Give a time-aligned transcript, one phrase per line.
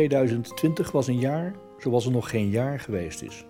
[0.00, 3.44] ...2020 was een jaar zoals er nog geen jaar geweest is.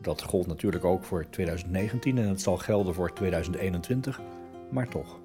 [0.00, 4.20] Dat gold natuurlijk ook voor 2019 en het zal gelden voor 2021,
[4.70, 5.20] maar toch.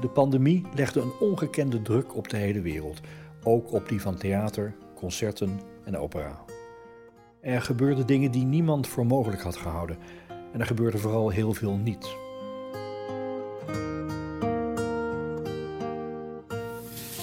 [0.00, 3.00] De pandemie legde een ongekende druk op de hele wereld,
[3.42, 6.44] ook op die van theater, concerten en opera.
[7.40, 9.96] Er gebeurden dingen die niemand voor mogelijk had gehouden
[10.52, 12.16] en er gebeurde vooral heel veel niet.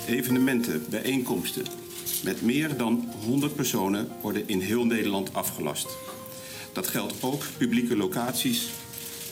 [0.08, 1.64] Evenementen, bijeenkomsten
[2.24, 5.88] met meer dan 100 personen worden in heel Nederland afgelast.
[6.74, 8.70] Dat geldt ook publieke locaties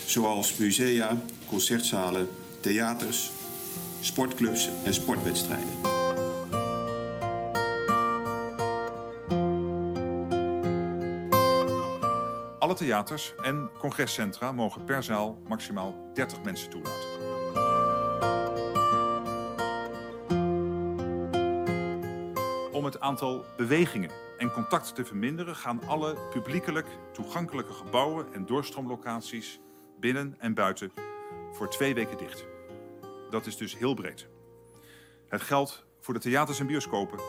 [0.05, 2.29] zoals musea, concertzalen,
[2.59, 3.31] theaters,
[4.01, 5.97] sportclubs en sportwedstrijden.
[12.59, 17.08] Alle theaters en congrescentra mogen per zaal maximaal 30 mensen toelaten.
[22.99, 29.59] Aantal bewegingen en contacten te verminderen gaan alle publiekelijk toegankelijke gebouwen en doorstroomlocaties
[29.99, 30.91] binnen en buiten
[31.51, 32.45] voor twee weken dicht.
[33.29, 34.27] Dat is dus heel breed.
[35.27, 37.19] Het geldt voor de theaters en bioscopen,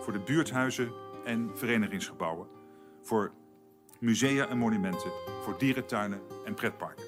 [0.00, 0.92] voor de buurthuizen
[1.24, 2.48] en verenigingsgebouwen,
[3.02, 3.32] voor
[4.00, 5.12] musea en monumenten,
[5.42, 7.04] voor dierentuinen en pretparken.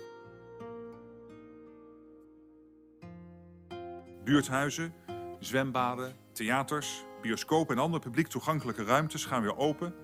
[4.25, 4.95] Buurthuizen,
[5.39, 9.95] zwembaden, theaters, bioscopen en andere publiek toegankelijke ruimtes gaan weer open.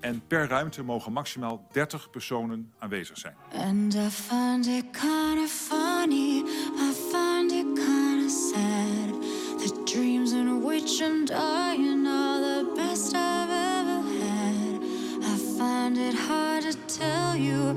[0.00, 3.34] En per ruimte mogen maximaal 30 personen aanwezig zijn.
[3.52, 6.44] And I find it kind of funny,
[6.76, 9.20] I find it kind of sad.
[9.58, 14.82] The dreams in which I'm dying are the best I've ever had.
[15.22, 17.74] I find it hard to tell you,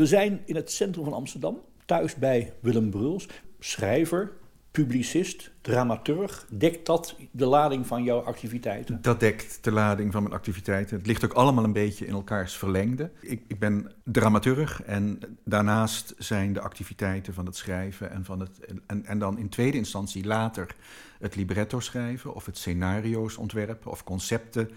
[0.00, 3.28] We zijn in het centrum van Amsterdam, thuis bij Willem Bruls,
[3.58, 4.32] schrijver,
[4.70, 6.46] publicist, dramaturg.
[6.50, 9.02] Dekt dat de lading van jouw activiteiten?
[9.02, 10.96] Dat dekt de lading van mijn activiteiten.
[10.96, 13.10] Het ligt ook allemaal een beetje in elkaars verlengde.
[13.20, 18.60] Ik, ik ben dramaturg en daarnaast zijn de activiteiten van het schrijven en, van het,
[18.86, 20.74] en, en dan in tweede instantie later
[21.18, 24.70] het libretto schrijven of het scenario's ontwerpen of concepten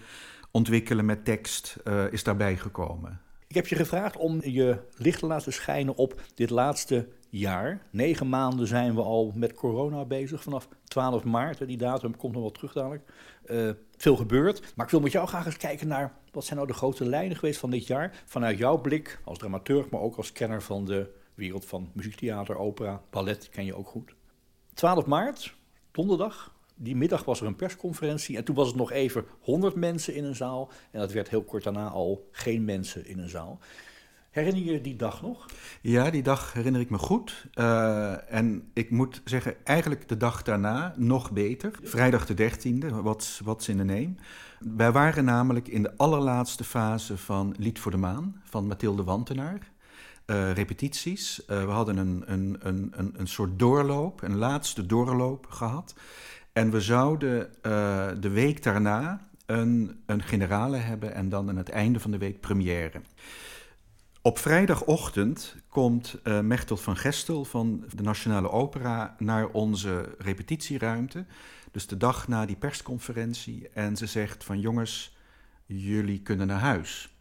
[0.50, 3.20] ontwikkelen met tekst eh, is daarbij gekomen.
[3.54, 7.86] Ik heb je gevraagd om je licht te laten schijnen op dit laatste jaar.
[7.90, 11.66] Negen maanden zijn we al met corona bezig, vanaf 12 maart.
[11.66, 13.02] Die datum komt nog wel terug dadelijk.
[13.44, 14.72] Eh, veel gebeurd.
[14.76, 16.12] Maar ik wil met jou graag eens kijken naar...
[16.32, 18.22] wat zijn nou de grote lijnen geweest van dit jaar?
[18.24, 23.02] Vanuit jouw blik als dramaturg, maar ook als kenner van de wereld van muziektheater, opera,
[23.10, 24.14] ballet, ken je ook goed.
[24.74, 25.54] 12 maart,
[25.90, 26.53] donderdag.
[26.74, 30.24] Die middag was er een persconferentie en toen was het nog even 100 mensen in
[30.24, 30.70] een zaal.
[30.90, 33.60] En dat werd heel kort daarna al geen mensen in een zaal.
[34.34, 35.46] Herinner je die dag nog?
[35.80, 37.46] Ja, die dag herinner ik me goed.
[37.52, 41.70] Eh, en ik moet zeggen, eigenlijk de dag daarna nog beter.
[41.82, 44.14] Vrijdag de 13e, what's, what's in the name.
[44.58, 49.72] Wij waren namelijk in de allerlaatste fase van Lied voor de Maan van Mathilde Wantenaar.
[50.24, 51.44] Eh, repetities.
[51.44, 55.94] Eh, we hadden een, een, een, een soort doorloop, een laatste doorloop gehad.
[56.54, 61.68] En we zouden eh, de week daarna een, een generale hebben en dan aan het
[61.68, 63.00] einde van de week première.
[64.22, 71.24] Op vrijdagochtend komt uh, Mechtel van Gestel van de Nationale Opera naar onze repetitieruimte.
[71.70, 73.68] Dus de dag na die persconferentie.
[73.68, 75.16] En ze zegt van jongens,
[75.66, 77.13] jullie kunnen naar huis.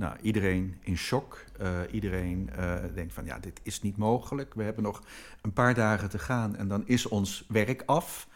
[0.00, 1.44] Nou, iedereen in shock.
[1.60, 4.54] Uh, iedereen uh, denkt van ja, dit is niet mogelijk.
[4.54, 5.02] We hebben nog
[5.40, 8.28] een paar dagen te gaan en dan is ons werk af.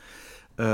[0.57, 0.67] Uh,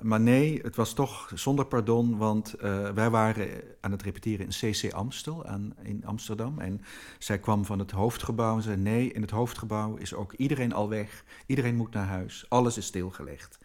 [0.00, 2.54] maar nee, het was toch zonder pardon, want
[2.94, 3.48] wij waren
[3.80, 6.58] aan het repeteren in CC Amstel aan, in Amsterdam.
[6.58, 6.80] En
[7.18, 10.88] zij kwam van het hoofdgebouw en zei: Nee, in het hoofdgebouw is ook iedereen al
[10.88, 11.24] weg.
[11.46, 12.46] Iedereen moet naar huis.
[12.48, 13.58] Alles is stilgelegd.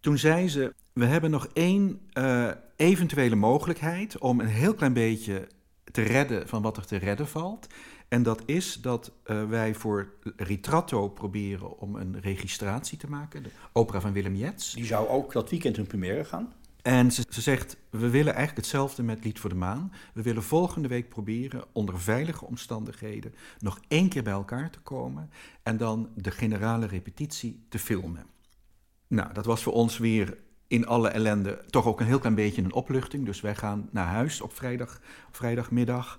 [0.00, 2.00] Toen zei ze, we hebben nog één
[2.76, 5.48] eventuele mogelijkheid om een heel klein beetje
[5.92, 7.66] te redden van wat er te redden valt.
[8.08, 13.42] En dat is dat uh, wij voor Ritratto proberen om een registratie te maken.
[13.42, 14.74] De opera van Willem Jets.
[14.74, 16.52] Die zou ook dat weekend in première gaan.
[16.82, 19.92] En ze, ze, zegt, we willen eigenlijk hetzelfde met Lied voor de Maan.
[20.14, 25.30] We willen volgende week proberen onder veilige omstandigheden nog één keer bij elkaar te komen
[25.62, 28.26] en dan de generale repetitie te filmen.
[29.06, 30.38] Nou, dat was voor ons weer
[30.70, 33.26] in alle ellende toch ook een heel klein beetje een opluchting.
[33.26, 35.00] Dus wij gaan naar huis op vrijdag,
[35.30, 36.18] vrijdagmiddag.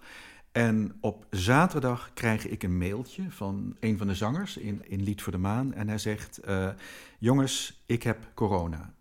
[0.52, 5.22] En op zaterdag krijg ik een mailtje van een van de zangers in, in Lied
[5.22, 5.74] voor de Maan.
[5.74, 6.70] En hij zegt: uh,
[7.20, 8.94] Jongens, ik heb corona.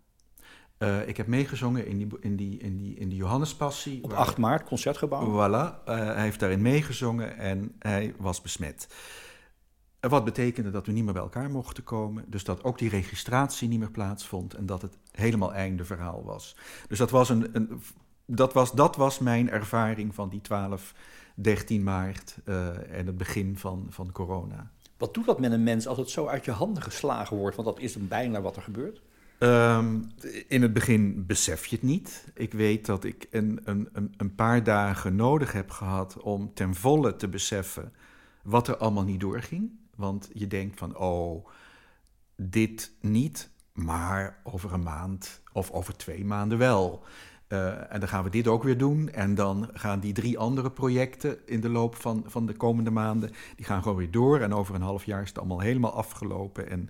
[0.79, 4.03] Uh, ik heb meegezongen in die, in die, in die, in die Johannespassie.
[4.03, 5.27] Op 8 maart, concertgebouw.
[5.27, 8.87] Voilà, uh, hij heeft daarin meegezongen en hij was besmet.
[10.09, 12.25] Wat betekende dat we niet meer bij elkaar mochten komen.
[12.27, 14.53] Dus dat ook die registratie niet meer plaatsvond.
[14.53, 16.55] En dat het helemaal einde verhaal was.
[16.87, 17.81] Dus dat was, een, een
[18.25, 20.93] dat was, dat was mijn ervaring van die 12,
[21.35, 24.71] 13 maart uh, en het begin van, van corona.
[24.97, 27.55] Wat doet dat met een mens als het zo uit je handen geslagen wordt?
[27.55, 29.01] Want dat is dan bijna wat er gebeurt.
[29.39, 30.11] Um,
[30.47, 32.27] in het begin besef je het niet.
[32.33, 37.15] Ik weet dat ik een, een, een paar dagen nodig heb gehad om ten volle
[37.15, 37.93] te beseffen
[38.43, 39.71] wat er allemaal niet doorging.
[40.01, 41.47] Want je denkt van, oh,
[42.35, 47.03] dit niet, maar over een maand of over twee maanden wel.
[47.47, 49.09] Uh, en dan gaan we dit ook weer doen.
[49.09, 53.31] En dan gaan die drie andere projecten in de loop van, van de komende maanden,
[53.55, 54.39] die gaan gewoon weer door.
[54.39, 56.69] En over een half jaar is het allemaal helemaal afgelopen.
[56.69, 56.89] En,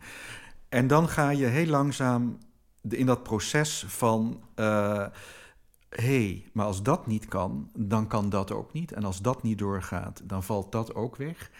[0.70, 2.38] en dan ga je heel langzaam
[2.90, 5.06] in dat proces van, uh,
[5.90, 8.92] hey, maar als dat niet kan, dan kan dat ook niet.
[8.92, 11.52] En als dat niet doorgaat, dan valt dat ook weg.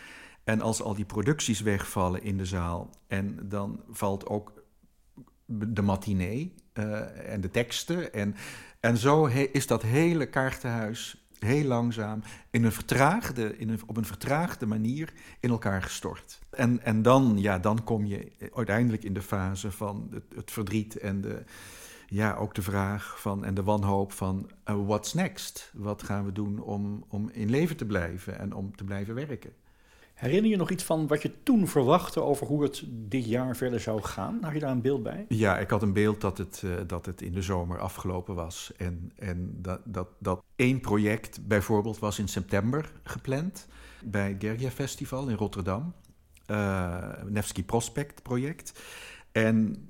[0.52, 4.54] En als al die producties wegvallen in de zaal, en dan valt ook
[5.46, 8.14] de matinee uh, en de teksten.
[8.14, 8.36] En,
[8.80, 14.06] en zo is dat hele kaartenhuis heel langzaam in een vertraagde, in een, op een
[14.06, 16.40] vertraagde manier in elkaar gestort.
[16.50, 21.22] En, en dan, ja, dan kom je uiteindelijk in de fase van het, verdriet en
[21.22, 21.44] de,
[22.08, 25.72] ja, ook de vraag van, en de wanhoop van uh, what's next?
[25.74, 29.54] Wat gaan we doen om, om in leven te blijven en om te blijven werken?
[30.14, 33.80] Herinner je nog iets van wat je toen verwachtte over hoe het dit jaar verder
[33.80, 34.38] zou gaan?
[34.42, 35.26] Had je daar een beeld bij?
[35.28, 38.72] Ja, ik had een beeld dat het, uh, dat het in de zomer afgelopen was.
[38.78, 43.68] En, en dat, dat, dat één project bijvoorbeeld was in september gepland
[44.04, 45.94] bij het Gergia Festival in Rotterdam.
[46.48, 48.82] Uh, Nevsky Prospect project.
[49.32, 49.88] En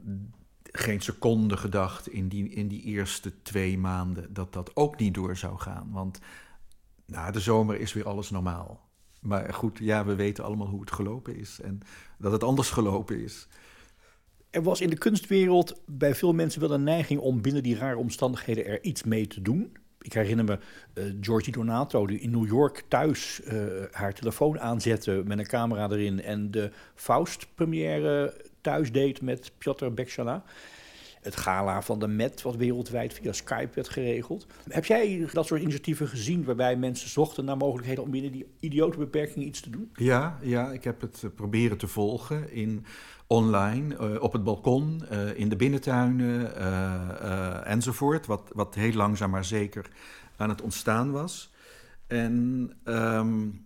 [0.71, 5.37] geen seconde gedacht in die, in die eerste twee maanden dat dat ook niet door
[5.37, 5.89] zou gaan.
[5.91, 6.19] Want
[7.05, 8.89] na de zomer is weer alles normaal.
[9.21, 11.79] Maar goed, ja, we weten allemaal hoe het gelopen is en
[12.17, 13.47] dat het anders gelopen is.
[14.49, 17.97] Er was in de kunstwereld bij veel mensen wel een neiging om binnen die rare
[17.97, 19.77] omstandigheden er iets mee te doen.
[20.01, 20.59] Ik herinner me
[20.93, 25.89] uh, Georgie Donato, die in New York thuis uh, haar telefoon aanzette met een camera
[25.89, 30.43] erin en de Faust-première thuis deed met Piotr Bekchala
[31.21, 34.47] het gala van de Met, wat wereldwijd via Skype werd geregeld.
[34.67, 38.97] Heb jij dat soort initiatieven gezien waarbij mensen zochten naar mogelijkheden om binnen die idiote
[38.97, 39.89] beperkingen iets te doen?
[39.93, 42.85] Ja, ja ik heb het proberen te volgen in
[43.27, 46.55] online, uh, op het balkon, uh, in de binnentuinen
[47.65, 48.25] enzovoort.
[48.25, 49.89] Wat, wat heel langzaam maar zeker
[50.35, 51.53] aan het ontstaan was.
[52.07, 53.65] En um,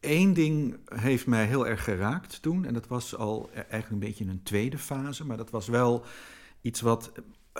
[0.00, 2.64] één ding heeft mij heel erg geraakt toen.
[2.64, 5.26] En dat was al eigenlijk een beetje een tweede fase.
[5.26, 6.04] Maar dat was wel
[6.60, 7.12] iets wat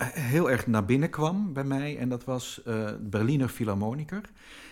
[0.03, 1.97] heel erg naar binnen kwam bij mij.
[1.97, 4.29] En dat was uh, Berliner Philharmoniker.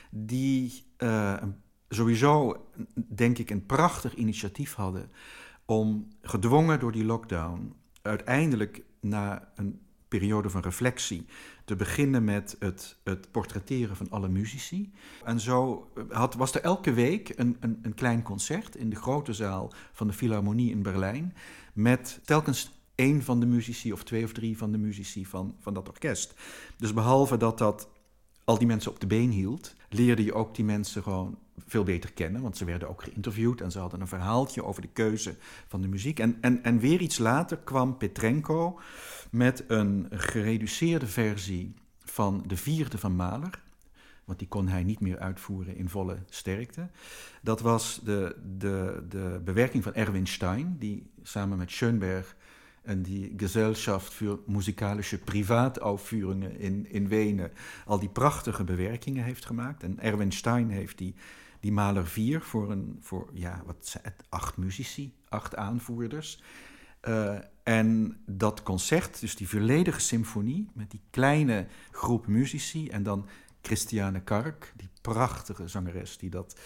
[0.09, 1.43] Die uh,
[1.89, 5.11] sowieso, denk ik, een prachtig initiatief hadden
[5.65, 11.25] om gedwongen door die lockdown uiteindelijk na een periode van reflectie
[11.65, 14.91] te beginnen met het, het portretteren van alle muzici.
[15.23, 19.33] En zo had, was er elke week een, een, een klein concert in de grote
[19.33, 21.33] zaal van de Philharmonie in Berlijn
[21.73, 25.73] met telkens één van de muzici of twee of drie van de muzici van, van
[25.73, 26.33] dat orkest.
[26.77, 27.89] Dus behalve dat dat
[28.43, 32.11] al die mensen op de been hield, leerde je ook die mensen gewoon veel beter
[32.13, 32.41] kennen.
[32.41, 35.35] Want ze werden ook geïnterviewd en ze hadden een verhaaltje over de keuze
[35.67, 36.19] van de muziek.
[36.19, 38.79] En, en, en weer iets later kwam Petrenko
[39.31, 43.61] met een gereduceerde versie van de vierde van Mahler.
[44.25, 46.89] Want die kon hij niet meer uitvoeren in volle sterkte.
[47.41, 52.35] Dat was de, de, de bewerking van Erwin Stein, die samen met Schoenberg
[52.81, 57.51] en die Gesellschaft voor Musikalische Privaataufführungen in, in Wenen
[57.85, 59.83] al die prachtige bewerkingen heeft gemaakt.
[59.83, 61.15] En Erwin Stein heeft die,
[61.59, 66.41] die Maler 4 voor, een, voor ja, wat acht muzici, acht aanvoerders.
[67.07, 73.27] Uh, en dat concert, dus die volledige symfonie met die kleine groep muzici en dan
[73.61, 76.59] Christiane Kark, die prachtige zangeres die dat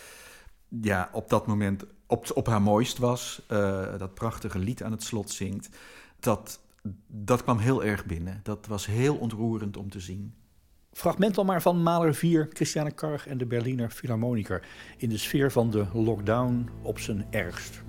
[0.82, 5.04] ja, op dat moment op, op haar mooist was, uh, dat prachtige lied aan het
[5.04, 5.70] slot zingt,
[6.24, 6.60] dat,
[7.08, 8.40] dat kwam heel erg binnen.
[8.44, 10.34] Dat was heel ontroerend om te zien.
[10.92, 15.52] Fragment al maar van Maler 4, Christiane Karg en de Berliner Philharmoniker in de sfeer
[15.52, 17.82] van de lockdown op zijn ergst.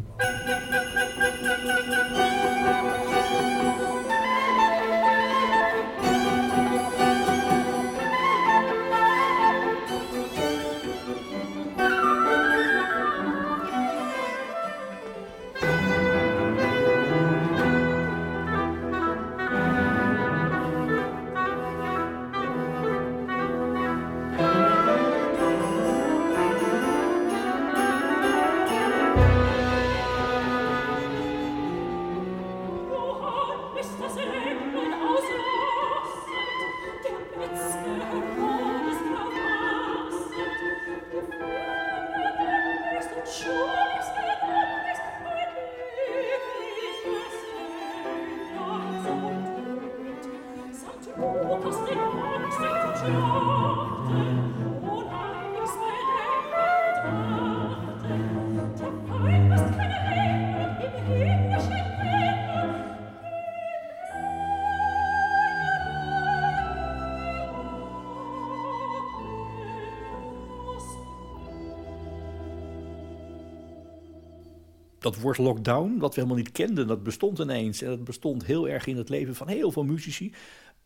[75.05, 77.83] Dat woord lockdown, wat we helemaal niet kenden, dat bestond ineens.
[77.83, 80.35] En dat bestond heel erg in het leven van heel veel muzici.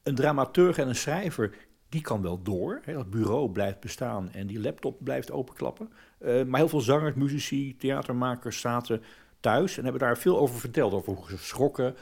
[0.02, 1.54] Een dramaturg en een schrijver,
[1.88, 2.80] die kan wel door.
[2.84, 5.90] Hè, dat bureau blijft bestaan en die laptop blijft openklappen.
[6.20, 9.02] Uh, maar heel veel zangers, muzici, theatermakers zaten
[9.40, 10.92] thuis en hebben daar veel over verteld.
[10.92, 11.94] Over hoe ze geschrokken,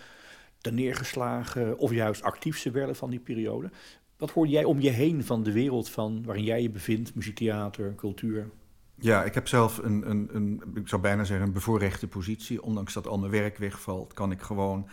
[0.70, 3.70] neergeslagen of juist actief ze werden van die periode.
[4.16, 7.94] Wat hoorde jij om je heen van de wereld van waarin jij je bevindt, muziektheater,
[7.94, 8.50] cultuur?
[8.98, 12.62] Ja, ik heb zelf een, een, een, ik zou bijna zeggen, een bevoorrechte positie.
[12.62, 14.88] Ondanks dat al mijn werk wegvalt, kan ik gewoon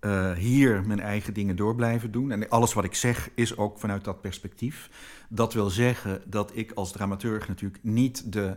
[0.00, 2.30] uh, hier mijn eigen dingen door blijven doen.
[2.30, 4.90] En alles wat ik zeg is ook vanuit dat perspectief.
[5.28, 8.56] Dat wil zeggen dat ik als dramaturg natuurlijk niet de,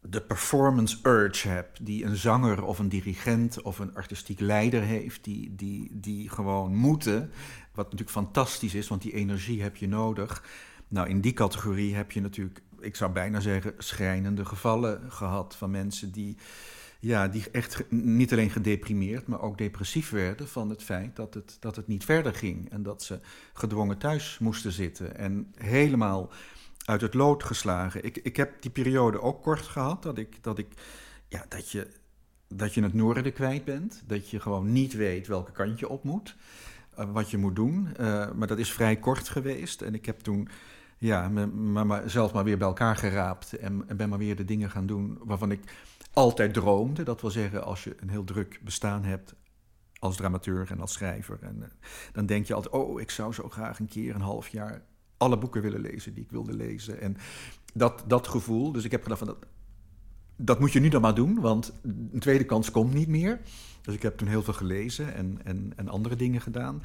[0.00, 5.24] de performance urge heb die een zanger of een dirigent of een artistiek leider heeft,
[5.24, 7.30] die, die, die gewoon moeten.
[7.74, 10.44] Wat natuurlijk fantastisch is, want die energie heb je nodig.
[10.88, 15.70] Nou, in die categorie heb je natuurlijk ik zou bijna zeggen, schrijnende gevallen gehad van
[15.70, 16.36] mensen die,
[17.00, 21.56] ja, die echt niet alleen gedeprimeerd, maar ook depressief werden van het feit dat het,
[21.60, 22.70] dat het niet verder ging.
[22.70, 23.20] En dat ze
[23.52, 26.30] gedwongen thuis moesten zitten en helemaal
[26.84, 28.04] uit het lood geslagen.
[28.04, 30.68] Ik, ik heb die periode ook kort gehad, dat ik, dat ik,
[31.28, 31.86] ja, dat je,
[32.48, 34.02] dat je het noorden kwijt bent.
[34.06, 36.36] Dat je gewoon niet weet welke kant je op moet,
[36.98, 37.88] uh, wat je moet doen.
[38.00, 40.48] Uh, maar dat is vrij kort geweest en ik heb toen
[40.98, 44.44] ja, maar, maar, zelf maar weer bij elkaar geraapt en, en ben maar weer de
[44.44, 45.60] dingen gaan doen waarvan ik
[46.12, 47.02] altijd droomde.
[47.02, 49.34] Dat wil zeggen, als je een heel druk bestaan hebt
[49.98, 51.68] als dramateur en als schrijver, en, eh,
[52.12, 54.82] dan denk je altijd, oh, ik zou zo graag een keer een half jaar
[55.16, 57.00] alle boeken willen lezen die ik wilde lezen.
[57.00, 57.16] En
[57.74, 59.46] dat, dat gevoel, dus ik heb gedacht van dat,
[60.36, 63.40] dat moet je nu dan maar doen, want een tweede kans komt niet meer.
[63.82, 66.82] Dus ik heb toen heel veel gelezen en, en, en andere dingen gedaan.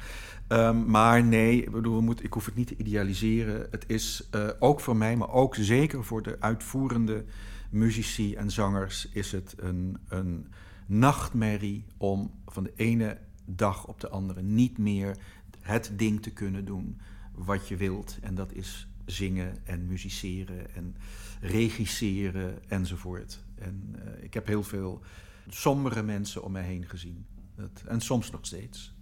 [0.48, 3.66] Um, maar nee, ik, bedoel, ik hoef het niet te idealiseren.
[3.70, 7.24] Het is uh, ook voor mij, maar ook zeker voor de uitvoerende
[7.70, 10.46] muzici en zangers, is het een, een
[10.86, 15.16] nachtmerrie om van de ene dag op de andere niet meer
[15.60, 17.00] het ding te kunnen doen
[17.34, 18.18] wat je wilt.
[18.20, 20.96] En dat is zingen en musiceren en
[21.40, 23.44] regisseren enzovoort.
[23.54, 25.00] En uh, ik heb heel veel
[25.48, 27.26] sombere mensen om mij heen gezien.
[27.56, 28.94] Dat, en soms nog steeds.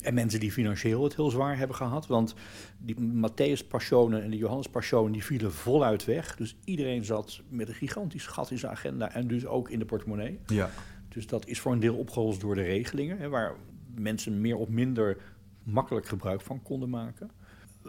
[0.00, 2.06] En mensen die financieel het heel zwaar hebben gehad.
[2.06, 2.34] Want
[2.78, 6.36] die Matthäus Passionen en de Johannes Passionen die vielen voluit weg.
[6.36, 9.84] Dus iedereen zat met een gigantisch gat in zijn agenda en dus ook in de
[9.84, 10.38] portemonnee.
[10.46, 10.70] Ja.
[11.08, 13.56] Dus dat is voor een deel opgelost door de regelingen, hè, waar
[13.94, 15.16] mensen meer of minder
[15.62, 17.30] makkelijk gebruik van konden maken.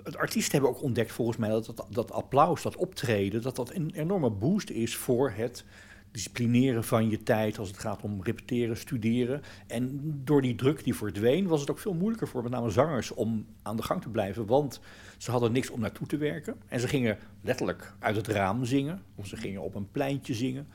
[0.03, 3.73] Het artiesten hebben ook ontdekt volgens mij dat, dat dat applaus, dat optreden, dat dat
[3.73, 5.65] een enorme boost is voor het
[6.13, 9.41] disciplineren van je tijd als het gaat om repeteren, studeren.
[9.67, 13.12] En door die druk die verdween, was het ook veel moeilijker voor met name zangers
[13.12, 14.45] om aan de gang te blijven.
[14.45, 14.79] Want
[15.17, 16.55] ze hadden niks om naartoe te werken.
[16.67, 20.67] En ze gingen letterlijk uit het raam zingen, of ze gingen op een pleintje zingen.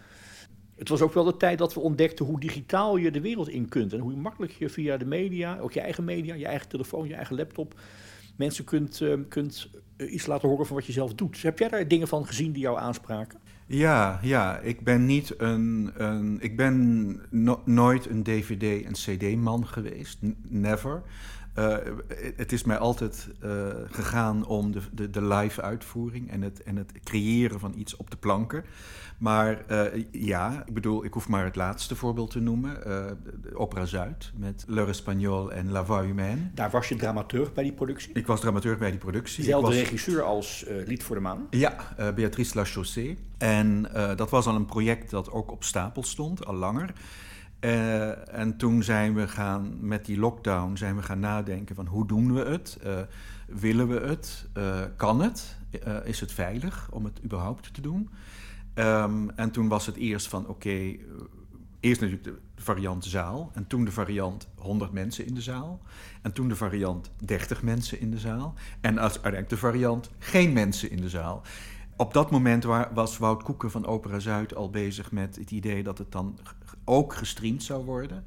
[0.76, 3.68] Het was ook wel de tijd dat we ontdekten hoe digitaal je de wereld in
[3.68, 3.92] kunt.
[3.92, 7.14] En hoe makkelijk je via de media, ook je eigen media, je eigen telefoon, je
[7.14, 7.74] eigen laptop,
[8.38, 11.42] mensen kunt, uh, kunt iets laten horen van wat je zelf doet.
[11.42, 13.38] Heb jij daar dingen van gezien die jou aanspraken?
[13.66, 15.90] Ja, ja, ik ben niet een.
[15.96, 17.20] een ik ben
[17.64, 20.18] nooit een DVD- en CD-man geweest.
[20.48, 21.02] never.
[21.58, 21.76] Uh,
[22.36, 26.76] het is mij altijd uh, gegaan om de, de, de live uitvoering en het, en
[26.76, 28.64] het creëren van iets op de planken.
[29.18, 32.76] Maar uh, ja, ik bedoel, ik hoef maar het laatste voorbeeld te noemen.
[33.54, 36.50] Opera Zuid met Le Espagnol en La Voix Humaine.
[36.54, 38.12] Daar was je dramaturg bij die productie?
[38.12, 39.44] Ik was dramaturg bij die productie.
[39.44, 39.78] Dezelfde was...
[39.78, 41.46] regisseur als Lied voor de Maan?
[41.50, 41.76] Ja,
[42.14, 43.18] Beatrice Lachaussee.
[43.38, 43.82] En
[44.16, 46.92] dat was al een project dat ook op stapel stond, al langer.
[47.60, 52.06] Uh, en toen zijn we gaan, met die lockdown, zijn we gaan nadenken van hoe
[52.06, 52.78] doen we het?
[52.86, 52.98] Uh,
[53.46, 54.48] willen we het?
[54.56, 55.56] Uh, kan het?
[56.04, 58.10] is het veilig om het überhaupt te doen?
[58.74, 60.96] Um, en toen was het eerst van oké,
[61.80, 63.50] eerst natuurlijk de variant zaal.
[63.54, 65.80] En toen de variant 100 mensen in de zaal.
[66.22, 68.54] En toen de variant 30 mensen in de zaal.
[68.80, 71.42] En als uiteindelijk de variant geen mensen in de zaal.
[71.96, 75.98] Op dat moment was Wout Koeken van Opera Zuid al bezig met het idee dat
[75.98, 76.38] het dan
[76.88, 78.24] ook gestreamd zou worden.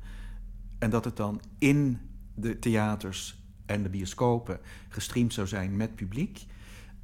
[0.80, 2.00] En dat het dan in
[2.36, 6.46] de theaters en de bioscopen gestreamd zou zijn met publiek.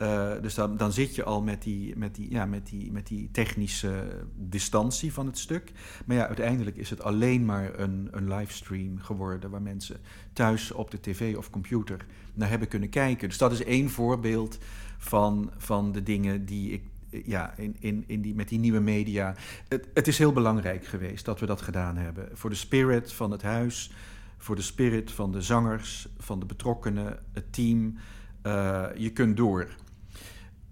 [0.02, 3.08] Uh, dus dan, dan zit je al met die, met, die, ja, met, die, met
[3.08, 5.72] die technische distantie van het stuk.
[6.06, 9.98] Maar ja, uiteindelijk is het alleen maar een, een livestream geworden waar mensen
[10.34, 13.28] thuis op de tv of computer naar hebben kunnen kijken.
[13.28, 14.58] Dus dat is één voorbeeld
[14.98, 19.36] van, van de dingen die ik ja, in, in, in die, met die nieuwe media.
[19.68, 22.30] Het, het is heel belangrijk geweest dat we dat gedaan hebben.
[22.34, 23.92] Voor de spirit van het huis,
[24.38, 27.98] voor de spirit van de zangers, van de betrokkenen, het team.
[28.44, 29.68] Uh, je kunt door.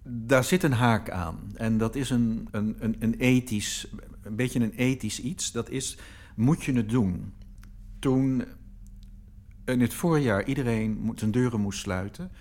[0.04, 1.52] Daar zit een haak aan.
[1.56, 3.88] En dat is een, een, een, een ethisch,
[4.22, 5.52] een beetje een ethisch iets.
[5.52, 5.98] Dat is,
[6.36, 7.34] moet je het doen?
[8.00, 8.44] Toen
[9.66, 12.32] in het voorjaar iedereen zijn deuren moest sluiten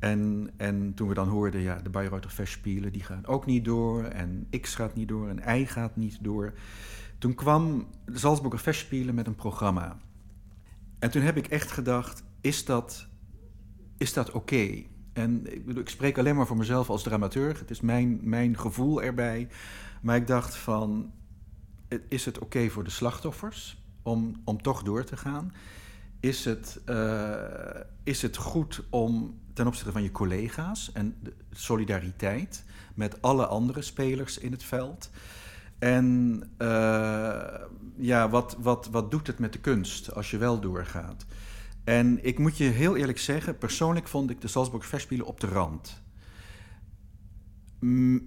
[0.00, 4.04] en, en toen we dan hoorden, ja, de Bayreuther Festspielen, die gaan ook niet door.
[4.04, 6.52] En X gaat niet door en Y gaat niet door.
[7.18, 9.98] Toen kwam de Salzburger Festspielen met een programma.
[10.98, 13.06] En toen heb ik echt gedacht, is dat,
[13.98, 14.82] is dat oké?
[15.12, 17.58] En ik, bedoel, ik spreek alleen maar voor mezelf als dramaturg.
[17.58, 19.48] Het is mijn, mijn gevoel erbij.
[20.02, 21.12] Maar ik dacht van,
[22.08, 25.52] is het oké voor de slachtoffers om, om toch door te gaan?
[26.20, 27.34] Is het, uh,
[28.02, 33.82] is het goed om ten opzichte van je collega's en de solidariteit met alle andere
[33.82, 35.10] spelers in het veld.
[35.78, 37.44] En uh,
[37.96, 41.26] ja, wat, wat, wat doet het met de kunst als je wel doorgaat?
[41.84, 45.46] En ik moet je heel eerlijk zeggen, persoonlijk vond ik de Salzburg Festspielen op de
[45.46, 46.02] rand.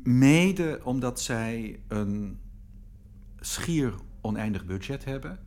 [0.04, 2.40] Mede omdat zij een
[3.40, 5.40] schier oneindig budget hebben.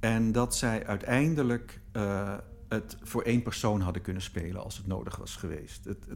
[0.00, 2.34] En dat zij uiteindelijk uh,
[2.68, 5.84] het voor één persoon hadden kunnen spelen als het nodig was geweest.
[5.84, 6.06] Het,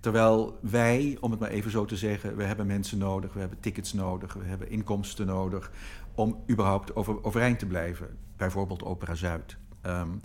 [0.00, 3.60] terwijl wij, om het maar even zo te zeggen, we hebben mensen nodig, we hebben
[3.60, 5.70] tickets nodig, we hebben inkomsten nodig
[6.14, 8.18] om überhaupt over, overeind te blijven.
[8.36, 9.56] Bijvoorbeeld Opera Zuid.
[9.86, 10.20] Um,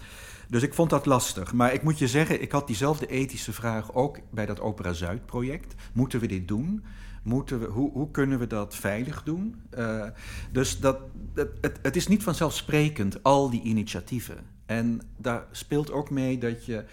[0.48, 1.54] dus ik vond dat lastig.
[1.54, 5.26] Maar ik moet je zeggen, ik had diezelfde ethische vraag ook bij dat Opera Zuid
[5.26, 5.76] project.
[5.93, 6.84] Moeten we dit doen?
[7.28, 9.62] Moeten we, hoe, hoe kunnen we dat veilig doen?
[9.78, 10.06] Uh,
[10.52, 11.00] dus dat,
[11.34, 14.38] het, het, het is niet vanzelfsprekend, al die initiatieven.
[14.66, 16.84] En daar speelt ook mee dat je.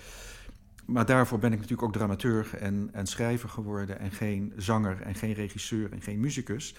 [0.84, 3.98] Maar daarvoor ben ik natuurlijk ook dramaturg en, en schrijver geworden.
[3.98, 6.74] En geen zanger en geen regisseur en geen muzikus.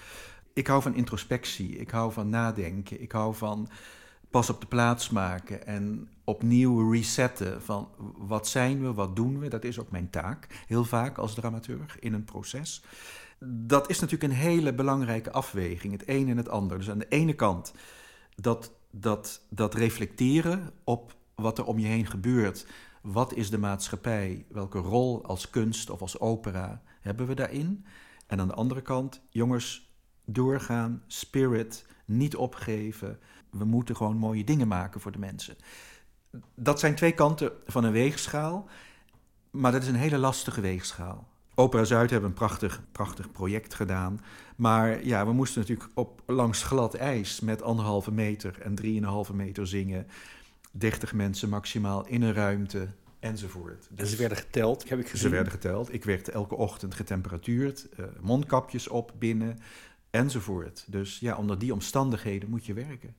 [0.54, 1.78] Ik hou van introspectie.
[1.78, 3.02] Ik hou van nadenken.
[3.02, 3.70] Ik hou van
[4.30, 7.88] pas op de plaats maken en opnieuw resetten van
[8.18, 9.48] wat zijn we, wat doen we.
[9.48, 12.84] Dat is ook mijn taak, heel vaak als dramaturg in een proces.
[13.48, 16.78] Dat is natuurlijk een hele belangrijke afweging, het een en het ander.
[16.78, 17.74] Dus aan de ene kant
[18.36, 22.68] dat dat, dat reflecteren op wat er om je heen gebeurt.
[23.02, 24.46] Wat is de maatschappij?
[24.50, 27.86] Welke rol als kunst of als opera hebben we daarin?
[28.28, 29.94] En aan de andere kant, jongens,
[30.26, 33.20] doorgaan, spirit, niet opgeven.
[33.50, 35.56] We moeten gewoon mooie dingen maken voor de mensen.
[36.56, 38.70] Dat zijn twee kanten van een weegschaal,
[39.52, 41.28] maar dat is een hele lastige weegschaal.
[41.56, 44.20] Opera Zuid hebben een prachtig, prachtig project gedaan.
[44.56, 49.68] Maar ja, we moesten natuurlijk op langs glad ijs met anderhalve meter en drieënhalve meter
[49.68, 50.08] zingen.
[50.72, 52.88] 30 mensen maximaal in een ruimte
[53.20, 53.88] enzovoort.
[53.90, 55.22] Dus en ze werden geteld, heb ik gezien.
[55.22, 55.94] Ze werden geteld.
[55.94, 59.58] Ik werd elke ochtend getemperatuurd, uh, mondkapjes op binnen
[60.10, 60.86] enzovoort.
[60.88, 63.16] Dus ja, onder die omstandigheden moet je werken.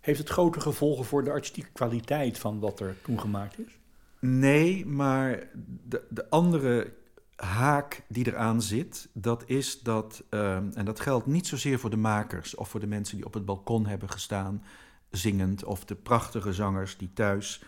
[0.00, 3.78] Heeft het grote gevolgen voor de artistieke kwaliteit van wat er toen gemaakt is?
[4.20, 5.48] Nee, maar
[5.84, 6.92] de, de andere
[7.36, 11.96] haak die eraan zit, dat is dat, ehm, en dat geldt niet zozeer voor de
[11.96, 14.62] makers of voor de mensen die op het balkon hebben gestaan
[15.10, 17.62] zingend, of de prachtige zangers die thuis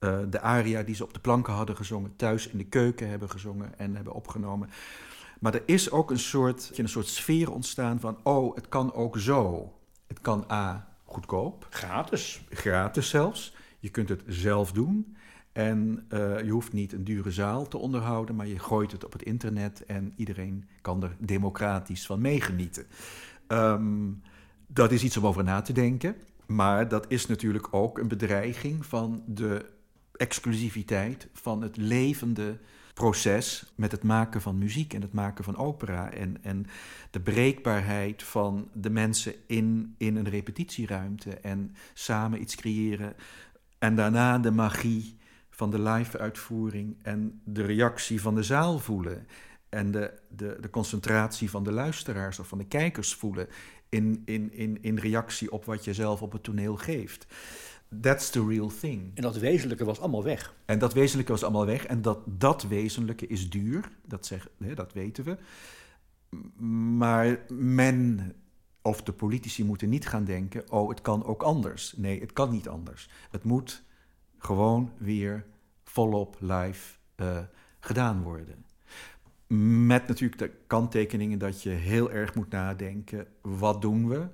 [0.00, 3.30] uh, de aria die ze op de planken hadden gezongen, thuis in de keuken hebben
[3.30, 4.70] gezongen en hebben opgenomen.
[5.40, 9.18] Maar er is ook een soort, een soort sfeer ontstaan van, oh, het kan ook
[9.18, 9.72] zo.
[10.06, 11.66] Het kan A, goedkoop.
[11.70, 12.44] Gratis.
[12.50, 13.54] Gratis zelfs.
[13.78, 15.16] Je kunt het zelf doen.
[15.56, 19.12] En uh, je hoeft niet een dure zaal te onderhouden, maar je gooit het op
[19.12, 22.86] het internet en iedereen kan er democratisch van meegenieten.
[23.48, 24.22] Um,
[24.66, 26.16] dat is iets om over na te denken,
[26.46, 29.66] maar dat is natuurlijk ook een bedreiging van de
[30.16, 32.58] exclusiviteit van het levende
[32.94, 36.12] proces met het maken van muziek en het maken van opera.
[36.12, 36.66] En, en
[37.10, 43.14] de breekbaarheid van de mensen in, in een repetitieruimte en samen iets creëren.
[43.78, 45.16] En daarna de magie
[45.56, 49.26] van de live-uitvoering en de reactie van de zaal voelen.
[49.68, 53.48] En de, de, de concentratie van de luisteraars of van de kijkers voelen
[53.88, 57.26] in, in, in, in reactie op wat je zelf op het toneel geeft.
[58.00, 59.10] That's the real thing.
[59.14, 60.54] En dat wezenlijke was allemaal weg.
[60.64, 61.86] En dat wezenlijke was allemaal weg.
[61.86, 65.36] En dat, dat wezenlijke is duur, dat, zeg, hè, dat weten we.
[66.96, 68.32] Maar men
[68.82, 71.94] of de politici moeten niet gaan denken: oh, het kan ook anders.
[71.96, 73.08] Nee, het kan niet anders.
[73.30, 73.84] Het moet
[74.46, 75.46] gewoon weer
[75.84, 77.38] volop live uh,
[77.80, 78.64] gedaan worden.
[79.86, 84.28] Met natuurlijk de kanttekeningen dat je heel erg moet nadenken: wat doen we,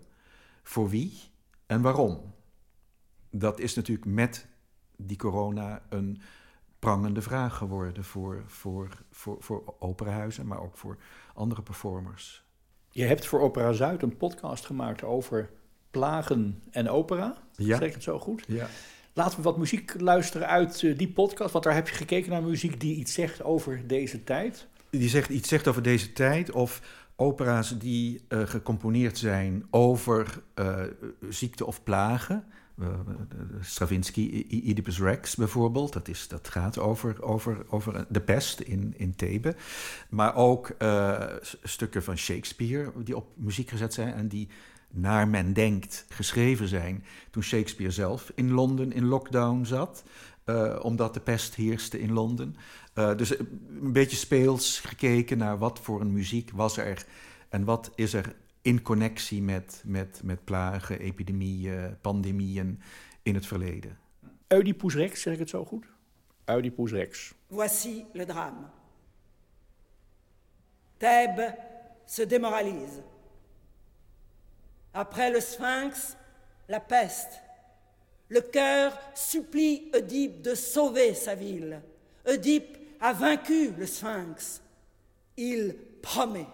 [0.62, 1.20] voor wie
[1.66, 2.34] en waarom?
[3.30, 4.46] Dat is natuurlijk met
[4.96, 6.20] die corona een
[6.78, 10.96] prangende vraag geworden voor, voor, voor, voor operahuizen, maar ook voor
[11.34, 12.44] andere performers.
[12.90, 15.50] Je hebt voor Opera Zuid een podcast gemaakt over
[15.90, 17.36] plagen en opera.
[17.52, 17.76] Ja.
[17.76, 18.44] Zeg ik het zo goed?
[18.46, 18.68] Ja.
[19.14, 22.42] Laten we wat muziek luisteren uit eh, die podcast, want daar heb je gekeken naar
[22.42, 24.66] muziek die iets zegt over deze tijd.
[24.90, 26.82] Die zegt iets zegt over deze tijd of
[27.16, 30.82] opera's die uh, gecomponeerd zijn over uh,
[31.28, 32.44] ziekte of plagen.
[33.60, 39.14] Stravinsky, Oedipus Rex bijvoorbeeld, dat, is, dat gaat over, over, over de pest in, in
[39.16, 39.54] Thebe.
[40.08, 40.74] Maar ook
[41.62, 44.48] stukken van Shakespeare die op muziek gezet zijn en die
[44.92, 50.04] naar men denkt geschreven zijn toen Shakespeare zelf in Londen in lockdown zat,
[50.46, 52.56] uh, omdat de pest heerste in Londen.
[52.94, 57.04] Uh, dus een beetje speels gekeken naar wat voor een muziek was er
[57.48, 62.80] en wat is er in connectie met, met, met plagen, epidemieën, pandemieën
[63.22, 63.98] in het verleden.
[64.48, 65.86] Oedipus Rex, zeg ik het zo goed?
[66.46, 67.34] Oedipus Rex.
[67.50, 68.66] Voici le drame.
[70.96, 71.52] Thèbes
[72.04, 73.11] se démoralise.
[74.94, 76.16] Après le sphinx,
[76.68, 77.40] la peste.
[78.28, 81.82] Le cœur supplie Oedipe de sauver sa ville.
[82.26, 84.62] Oedipe a vaincu le sphinx.
[85.36, 86.46] Il promet.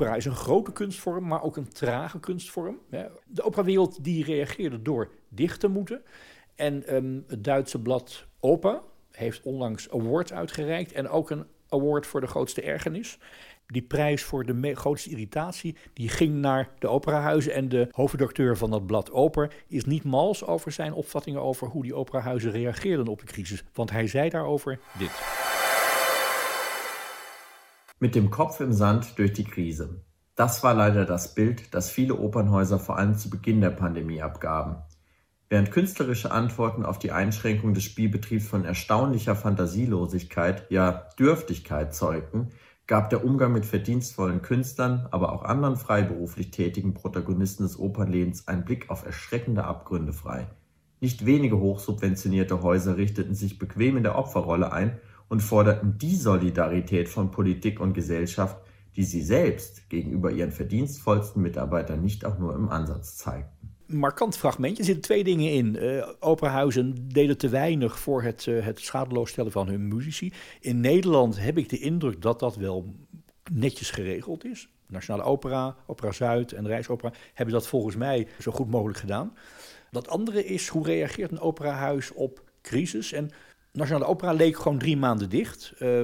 [0.00, 2.78] Opera is een grote kunstvorm, maar ook een trage kunstvorm.
[3.26, 6.02] De operawereld die reageerde door dicht te moeten.
[6.54, 12.20] En um, het Duitse blad Opa heeft onlangs awards uitgereikt en ook een Award voor
[12.20, 13.18] de grootste ergernis.
[13.66, 17.52] Die prijs voor de grootste irritatie, die ging naar de operahuizen.
[17.52, 21.82] En de hoofdredacteur van dat blad Oper is niet mals over zijn opvattingen over hoe
[21.82, 23.64] die operahuizen reageerden op de crisis.
[23.72, 25.35] Want hij zei daarover dit.
[27.98, 30.02] Mit dem Kopf im Sand durch die Krise.
[30.34, 34.76] Das war leider das Bild, das viele Opernhäuser vor allem zu Beginn der Pandemie abgaben.
[35.48, 42.50] Während künstlerische Antworten auf die Einschränkung des Spielbetriebs von erstaunlicher Fantasielosigkeit, ja Dürftigkeit zeugten,
[42.86, 48.66] gab der Umgang mit verdienstvollen Künstlern, aber auch anderen freiberuflich tätigen Protagonisten des Opernlebens einen
[48.66, 50.48] Blick auf erschreckende Abgründe frei.
[51.00, 57.08] Nicht wenige hochsubventionierte Häuser richteten sich bequem in der Opferrolle ein und forderten die Solidarität
[57.08, 58.56] von Politik und Gesellschaft,
[58.96, 63.56] die sie selbst gegenüber ihren verdienstvollsten Mitarbeitern nicht auch nur im Ansatz zeigten.
[63.86, 64.84] markant fragmentje.
[64.84, 65.74] Zitten twee dingen in.
[65.74, 70.32] Uh, operahuizen deden te weinig voor het, uh, het schadeloos stellen van hun muzici.
[70.60, 72.94] In Nederland heb ik de indruk dat dat wel
[73.52, 74.68] netjes geregeld is.
[74.88, 79.34] Nationale Opera, Opera Zuid en Rijksopera hebben dat volgens mij zo goed mogelijk gedaan.
[79.90, 83.12] Dat andere is, hoe reageert een operahuis op crisis?
[83.12, 83.30] En
[83.76, 85.74] Nationale Opera leek gewoon drie maanden dicht.
[85.78, 86.00] Uh,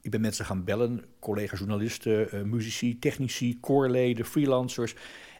[0.00, 4.94] ik ben mensen gaan bellen, collega-journalisten, uh, muzici, technici, koorleden, freelancers.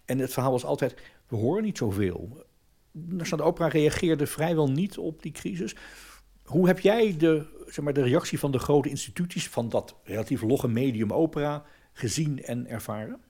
[0.05, 0.97] En het verhaal was altijd,
[1.29, 2.47] we horen niet zoveel.
[2.93, 5.77] Nationale Opera reageerde vrijwel niet op die crisis.
[6.45, 10.43] Hoe heb jij de, zeg maar, de reactie van de grote instituties van dat relatief
[10.43, 13.21] logge medium opera gezien en ervaren?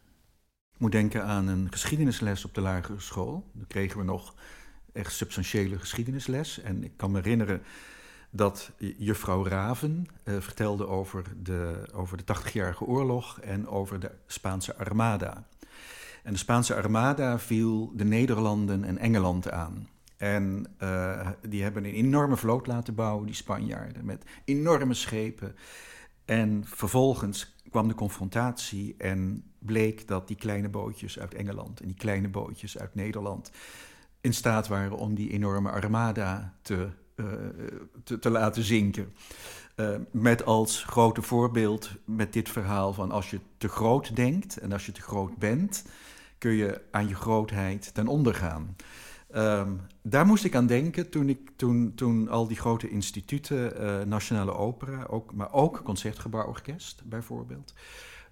[0.72, 3.50] Ik moet denken aan een geschiedenisles op de lagere school.
[3.52, 4.34] Dan kregen we nog
[4.92, 6.60] echt substantiële geschiedenisles.
[6.60, 7.62] En ik kan me herinneren
[8.34, 14.76] dat juffrouw Raven uh, vertelde over de, over de 80-jarige oorlog en over de Spaanse
[14.76, 15.46] Armada.
[16.22, 19.88] En de Spaanse Armada viel de Nederlanden en Engeland aan.
[20.16, 25.56] En uh, die hebben een enorme vloot laten bouwen, die Spanjaarden, met enorme schepen.
[26.24, 31.96] En vervolgens kwam de confrontatie en bleek dat die kleine bootjes uit Engeland en die
[31.96, 33.50] kleine bootjes uit Nederland
[34.20, 36.88] in staat waren om die enorme armada te,
[38.04, 39.12] te, te, laten zinken.
[39.76, 44.72] Uh, met als grote voorbeeld met dit verhaal van als je te groot denkt en
[44.72, 45.84] als je te groot bent,
[46.38, 48.76] kun je aan je grootheid ten onder gaan.
[49.34, 54.02] Um, daar moest ik aan denken toen, ik, toen, toen al die grote instituten, uh,
[54.02, 57.74] Nationale Opera, ook, maar ook Concertgebouworkest bijvoorbeeld,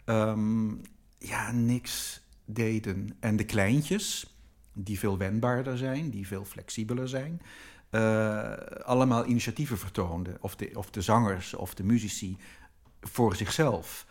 [0.04, 0.80] um,
[1.18, 3.16] ja, niks deden.
[3.20, 4.34] En de kleintjes,
[4.72, 7.40] die veel wendbaarder zijn, die veel flexibeler zijn,
[7.90, 10.36] uh, allemaal initiatieven vertoonden.
[10.40, 12.36] Of de, of de zangers of de muzici
[13.00, 14.06] voor zichzelf.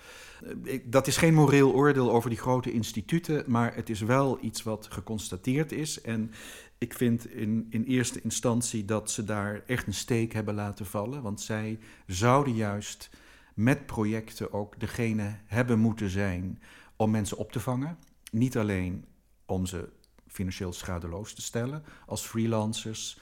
[0.65, 4.63] Eh, dat is geen moreel oordeel over die grote instituten, maar het is wel iets
[4.63, 6.01] wat geconstateerd is.
[6.01, 6.31] En
[6.77, 11.21] ik vind in, in eerste instantie dat ze daar echt een steek hebben laten vallen.
[11.21, 13.09] Want zij zouden juist
[13.53, 16.61] met projecten ook degene hebben moeten zijn
[16.95, 17.97] om mensen op te vangen.
[18.31, 19.05] Niet alleen
[19.45, 19.89] om ze
[20.27, 23.19] financieel schadeloos te stellen als freelancers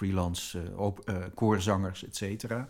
[0.00, 2.68] freelance uh, koorzangers, et cetera.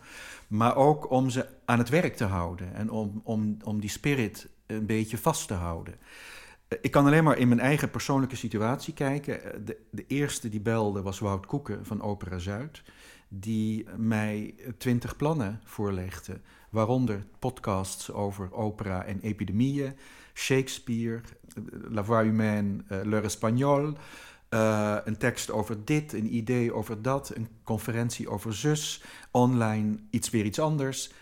[0.48, 4.48] Maar ook om ze aan het werk te houden en om, om, om die spirit
[4.66, 5.94] een beetje vast te houden.
[6.68, 9.64] Eh, ik kan alleen maar in mijn eigen persoonlijke situatie kijken.
[9.64, 12.82] De, de eerste die belde was Wout Koeken van Opera Zuid,
[13.28, 16.40] die mij twintig plannen voorlegde,
[16.70, 19.94] waaronder podcasts over opera en epidemieën,
[20.34, 21.20] Shakespeare,
[21.88, 23.96] La Voix Humaine, L'Heure Espagnol,
[24.50, 30.30] uh, een tekst over dit, een idee over dat, een conferentie over zus, online iets
[30.30, 31.12] weer iets anders.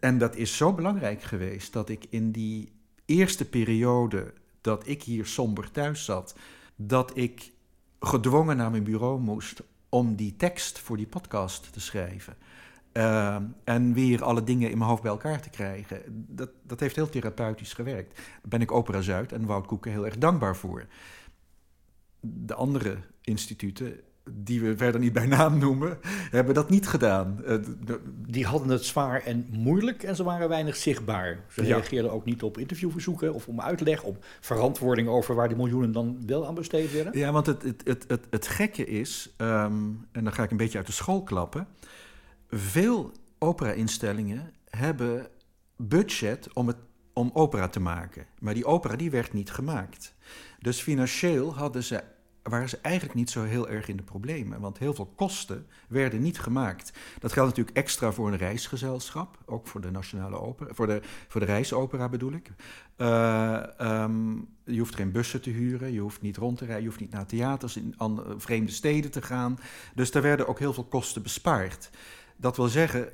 [0.00, 2.72] En dat is zo belangrijk geweest dat ik in die
[3.04, 6.34] eerste periode dat ik hier somber thuis zat,
[6.76, 7.52] dat ik
[8.00, 12.36] gedwongen naar mijn bureau moest om die tekst voor die podcast te schrijven.
[12.92, 16.02] Uh, en weer alle dingen in mijn hoofd bij elkaar te krijgen.
[16.08, 18.14] Dat, dat heeft heel therapeutisch gewerkt.
[18.16, 20.86] Daar ben ik Opera Zuid en Wout Koeken heel erg dankbaar voor
[22.20, 24.00] de andere instituten,
[24.30, 25.98] die we verder niet bij naam noemen,
[26.30, 27.44] hebben dat niet gedaan.
[27.44, 27.56] Eh,
[28.26, 31.44] die hadden het zwaar en moeilijk en ze waren weinig zichtbaar.
[31.50, 35.92] Ze reageerden ook niet op interviewverzoeken of om uitleg, op verantwoording over waar die miljoenen
[35.92, 37.18] dan wel aan besteed werden.
[37.18, 40.56] Ja, want het, het, het, het, het gekke is, um, en dan ga ik een
[40.56, 41.66] beetje uit de school klappen,
[42.50, 45.26] veel opera-instellingen hebben
[45.76, 46.76] budget om, het,
[47.12, 48.26] om opera te maken.
[48.38, 50.14] Maar die opera die werd niet gemaakt.
[50.58, 52.02] Dus financieel hadden ze,
[52.42, 54.60] waren ze eigenlijk niet zo heel erg in de problemen.
[54.60, 56.92] Want heel veel kosten werden niet gemaakt.
[57.18, 59.38] Dat geldt natuurlijk extra voor een reisgezelschap.
[59.44, 60.74] Ook voor de Nationale Opera.
[60.74, 62.50] Voor de, voor de reisopera bedoel ik.
[62.96, 65.92] Uh, um, je hoeft geen bussen te huren.
[65.92, 66.82] Je hoeft niet rond te rijden.
[66.82, 69.58] Je hoeft niet naar theaters in andere, vreemde steden te gaan.
[69.94, 71.90] Dus daar werden ook heel veel kosten bespaard.
[72.36, 73.08] Dat wil zeggen,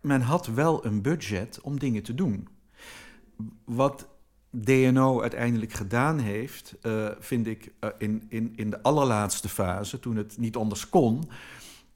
[0.00, 2.48] men had wel een budget om dingen te doen.
[3.64, 4.08] Wat
[4.56, 10.16] DNO uiteindelijk gedaan heeft, uh, vind ik uh, in, in, in de allerlaatste fase, toen
[10.16, 11.30] het niet anders kon,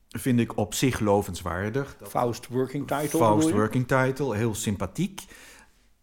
[0.09, 1.97] vind ik op zich lovenswaardig.
[2.03, 3.19] Faust Working Title.
[3.19, 5.25] Faust Working Title, heel sympathiek.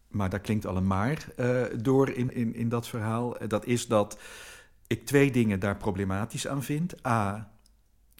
[0.07, 3.37] Maar daar klinkt al een maar uh, door in, in, in dat verhaal.
[3.47, 4.19] Dat is dat
[4.87, 7.05] ik twee dingen daar problematisch aan vind.
[7.05, 7.51] A,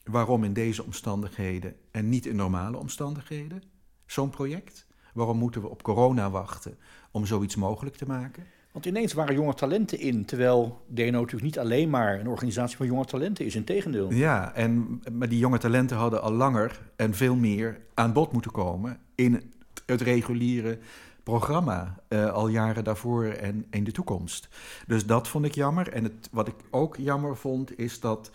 [0.04, 3.64] waarom in deze omstandigheden en niet in normale omstandigheden
[4.06, 4.86] zo'n project?
[5.14, 6.78] Waarom moeten we op corona wachten
[7.14, 8.44] om zoiets mogelijk te maken?
[8.72, 12.86] Want ineens waren jonge talenten in, terwijl DNO natuurlijk niet alleen maar een organisatie van
[12.86, 14.12] jonge talenten is, in tegendeel.
[14.14, 18.52] Ja, en, maar die jonge talenten hadden al langer en veel meer aan bod moeten
[18.52, 19.54] komen in
[19.86, 20.80] het reguliere
[21.24, 24.50] programma, uh, al jaren daarvoor en in de toekomst.
[24.88, 25.90] Dus dat vond ik jammer.
[25.90, 28.32] En het, wat ik ook jammer vond, is dat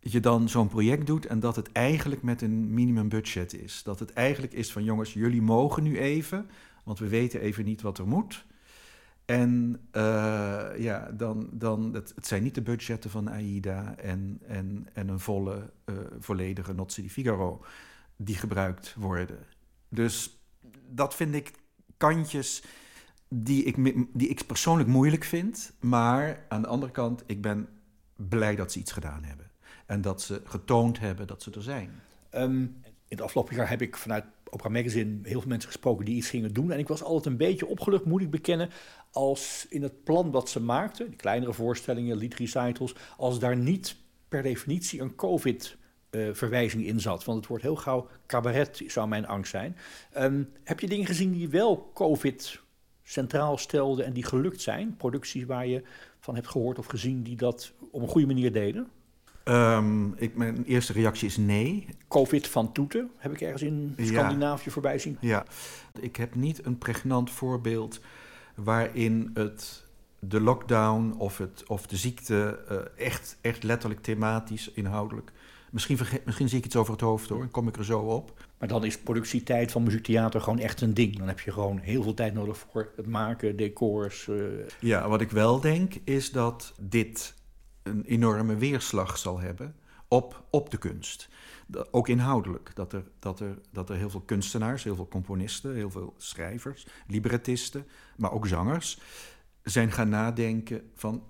[0.00, 3.82] je dan zo'n project doet en dat het eigenlijk met een minimumbudget is.
[3.84, 6.48] Dat het eigenlijk is van jongens, jullie mogen nu even,
[6.86, 8.44] want we weten even niet wat er moet.
[9.24, 14.88] En uh, ja, dan, dan het, het, zijn niet de budgetten van AIDA en, en,
[14.92, 17.64] en een volle, uh, volledige Nozze di Figaro
[18.16, 19.38] die gebruikt worden.
[19.88, 20.38] Dus
[20.88, 21.52] dat vind ik
[21.96, 22.62] kantjes
[23.28, 25.72] die ik, die ik persoonlijk moeilijk vind.
[25.80, 27.68] Maar aan de andere kant, ik ben
[28.16, 29.50] blij dat ze iets gedaan hebben.
[29.86, 31.90] En dat ze getoond hebben dat ze er zijn.
[32.34, 32.76] Um,
[33.08, 36.28] in het afgelopen jaar heb ik vanuit Opera Magazine heel veel mensen gesproken die iets
[36.28, 36.70] gingen doen.
[36.72, 38.70] En ik was altijd een beetje opgelucht, moet ik bekennen,
[39.10, 43.96] als in het plan wat ze maakten, die kleinere voorstellingen, liedrecitals, als daar niet
[44.28, 45.76] per definitie een COVID
[46.10, 47.24] uh, verwijzing in zat.
[47.24, 49.76] Want het wordt heel gauw cabaret, zou mijn angst zijn.
[50.16, 52.60] Um, heb je dingen gezien die wel COVID
[53.02, 54.96] centraal stelden en die gelukt zijn?
[54.96, 55.82] Producties waar je
[56.20, 58.90] van hebt gehoord of gezien die dat op een goede manier deden?
[59.48, 61.86] Um, ik, mijn eerste reactie is nee.
[62.08, 64.70] COVID van Toeten heb ik ergens in Scandinavië ja.
[64.70, 65.16] voorbij zien.
[65.20, 65.44] Ja,
[66.00, 68.00] ik heb niet een pregnant voorbeeld
[68.54, 69.84] waarin het,
[70.18, 75.32] de lockdown of, het, of de ziekte uh, echt, echt letterlijk thematisch, inhoudelijk
[75.70, 78.32] Misschien, misschien zie ik iets over het hoofd hoor, kom ik er zo op.
[78.58, 81.18] Maar dan is productietijd van muziektheater gewoon echt een ding.
[81.18, 84.26] Dan heb je gewoon heel veel tijd nodig voor het maken, decors.
[84.26, 84.36] Uh...
[84.80, 87.34] Ja, wat ik wel denk is dat dit
[87.86, 89.74] een enorme weerslag zal hebben
[90.08, 91.28] op, op de kunst.
[91.90, 92.70] ook inhoudelijk.
[92.74, 96.86] Dat er, dat, er, dat er heel veel kunstenaars, heel veel componisten, heel veel schrijvers,
[97.06, 98.98] librettisten, maar ook zangers
[99.62, 101.22] zijn gaan nadenken van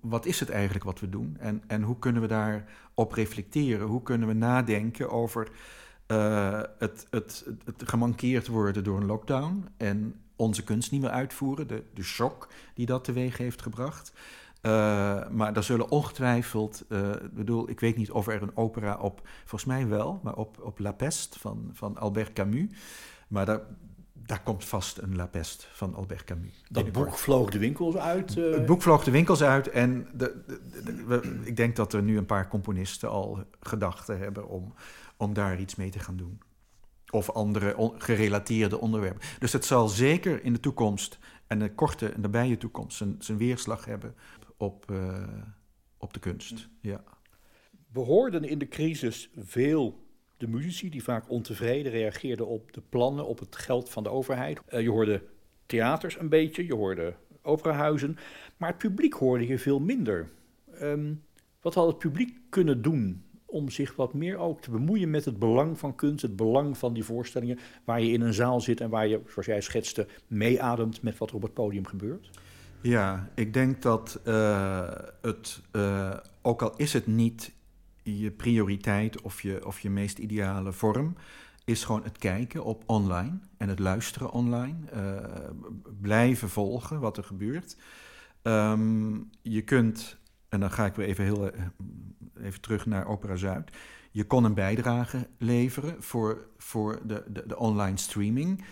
[0.00, 3.86] wat is het eigenlijk wat we doen en, en hoe kunnen we daarop reflecteren?
[3.86, 5.50] Hoe kunnen we nadenken over
[6.06, 11.68] uh, het, het, het gemankeerd worden door een lockdown en onze kunst niet meer uitvoeren,
[11.68, 14.12] de, de shock die dat teweeg heeft gebracht.
[14.62, 19.28] Uh, maar er zullen ongetwijfeld, uh, bedoel, ik weet niet of er een opera op,
[19.38, 22.68] volgens mij wel, maar op, op La Peste van, van Albert Camus.
[23.28, 23.60] Maar daar,
[24.12, 26.62] daar komt vast een La Peste van Albert Camus.
[26.70, 28.36] Dat boek vloog de winkels uit?
[28.36, 28.52] Uh...
[28.52, 30.42] Het boek vloog de winkels uit en de,
[30.84, 34.74] de, we, ik denk dat er nu een paar componisten al gedachten hebben om,
[35.16, 36.40] om daar iets mee te gaan doen.
[37.10, 39.22] Of andere on, gerelateerde onderwerpen.
[39.38, 43.38] Dus het zal zeker in de toekomst en de korte en nabije toekomst zijn, zijn
[43.38, 44.14] weerslag hebben
[44.62, 45.22] op, uh,
[45.98, 46.68] op de kunst.
[46.80, 47.04] Ja.
[47.92, 50.00] We hoorden in de crisis veel
[50.36, 54.60] de muzici die vaak ontevreden reageerden op de plannen, op het geld van de overheid.
[54.68, 55.22] Uh, je hoorde
[55.66, 58.16] theaters een beetje, je hoorde operahuizen,
[58.56, 60.30] maar het publiek hoorde je veel minder.
[60.80, 61.22] Um,
[61.60, 65.38] wat had het publiek kunnen doen om zich wat meer ook te bemoeien met het
[65.38, 68.90] belang van kunst, het belang van die voorstellingen, waar je in een zaal zit en
[68.90, 72.30] waar je, zoals jij schetste, meeademt met wat er op het podium gebeurt?
[72.82, 74.88] Ja, ik denk dat uh,
[75.20, 77.52] het, uh, ook al is het niet
[78.02, 81.16] je prioriteit of je, of je meest ideale vorm
[81.64, 84.76] is gewoon het kijken op online en het luisteren online.
[84.94, 85.16] Uh,
[86.00, 87.76] blijven volgen wat er gebeurt.
[88.42, 90.16] Um, je kunt,
[90.48, 91.60] en dan ga ik weer even, heel, eh,
[92.40, 93.70] even terug naar Opera Zuid.
[94.10, 98.64] Je kon een bijdrage leveren voor, voor de, de, de online streaming.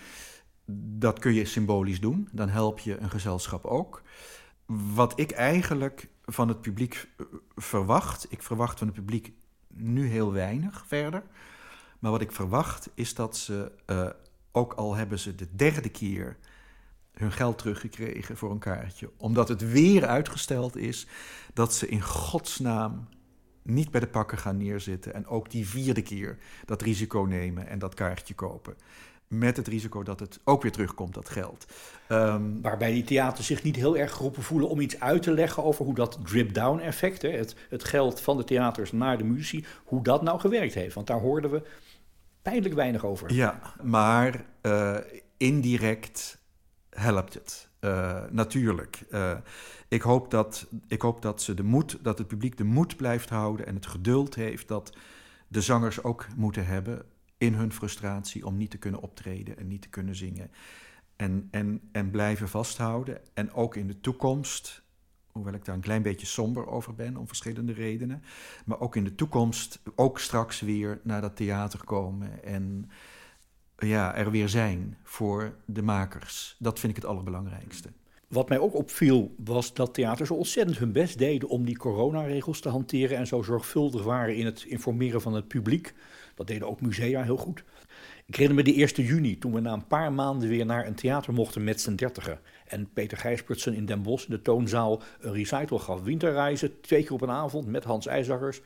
[0.98, 2.28] Dat kun je symbolisch doen.
[2.32, 4.02] Dan help je een gezelschap ook.
[4.94, 7.26] Wat ik eigenlijk van het publiek eh,
[7.56, 8.26] verwacht.
[8.28, 9.32] Ik verwacht van het publiek
[9.68, 11.22] nu heel weinig verder.
[11.98, 14.10] Maar wat ik verwacht is dat ze, uh,
[14.52, 16.36] ook al hebben ze de derde keer
[17.12, 21.06] hun geld teruggekregen voor een kaartje, omdat het weer uitgesteld is,
[21.54, 23.08] dat ze in godsnaam
[23.62, 27.78] niet bij de pakken gaan neerzitten en ook die vierde keer dat risico nemen en
[27.78, 28.76] dat kaartje kopen
[29.30, 31.66] met het risico dat het ook weer terugkomt, dat geld.
[32.08, 35.64] Um, Waarbij die theaters zich niet heel erg geroepen voelen om iets uit te leggen
[35.64, 39.66] over hoe dat drip-down effect, hè, het, het geld van de theaters naar de muziek,
[39.84, 40.94] hoe dat nou gewerkt heeft.
[40.94, 41.62] Want daar hoorden we
[42.42, 43.32] pijnlijk weinig over.
[43.32, 44.96] Ja, maar uh,
[45.36, 46.38] indirect
[46.90, 47.68] helpt het.
[47.80, 49.04] Uh, natuurlijk.
[49.10, 49.36] Uh,
[49.88, 53.28] ik, hoop dat, ik hoop dat, ze de moed, dat het publiek de moed blijft
[53.28, 54.92] houden en het geduld heeft dat
[55.48, 57.04] de zangers ook moeten hebben
[57.40, 60.50] in hun frustratie om niet te kunnen optreden en niet te kunnen zingen.
[61.16, 63.20] En, en, en blijven vasthouden.
[63.34, 64.82] En ook in de toekomst,
[65.32, 68.22] hoewel ik daar een klein beetje somber over ben om verschillende redenen,
[68.64, 72.90] maar ook in de toekomst, ook straks weer naar dat theater komen en
[73.78, 76.56] ja, er weer zijn voor de makers.
[76.58, 77.92] Dat vind ik het allerbelangrijkste.
[78.28, 82.60] Wat mij ook opviel was dat theaters zo ontzettend hun best deden om die coronaregels
[82.60, 85.94] te hanteren en zo zorgvuldig waren in het informeren van het publiek.
[86.34, 87.64] Dat deden ook musea heel goed.
[88.26, 90.94] Ik herinner me de 1 juni, toen we na een paar maanden weer naar een
[90.94, 92.40] theater mochten met z'n dertigen.
[92.66, 96.02] En Peter Gijspertsen in Den Bosch, in de toonzaal, een recital gaf.
[96.02, 98.60] Winterreizen, twee keer op een avond met Hans IJzaggers.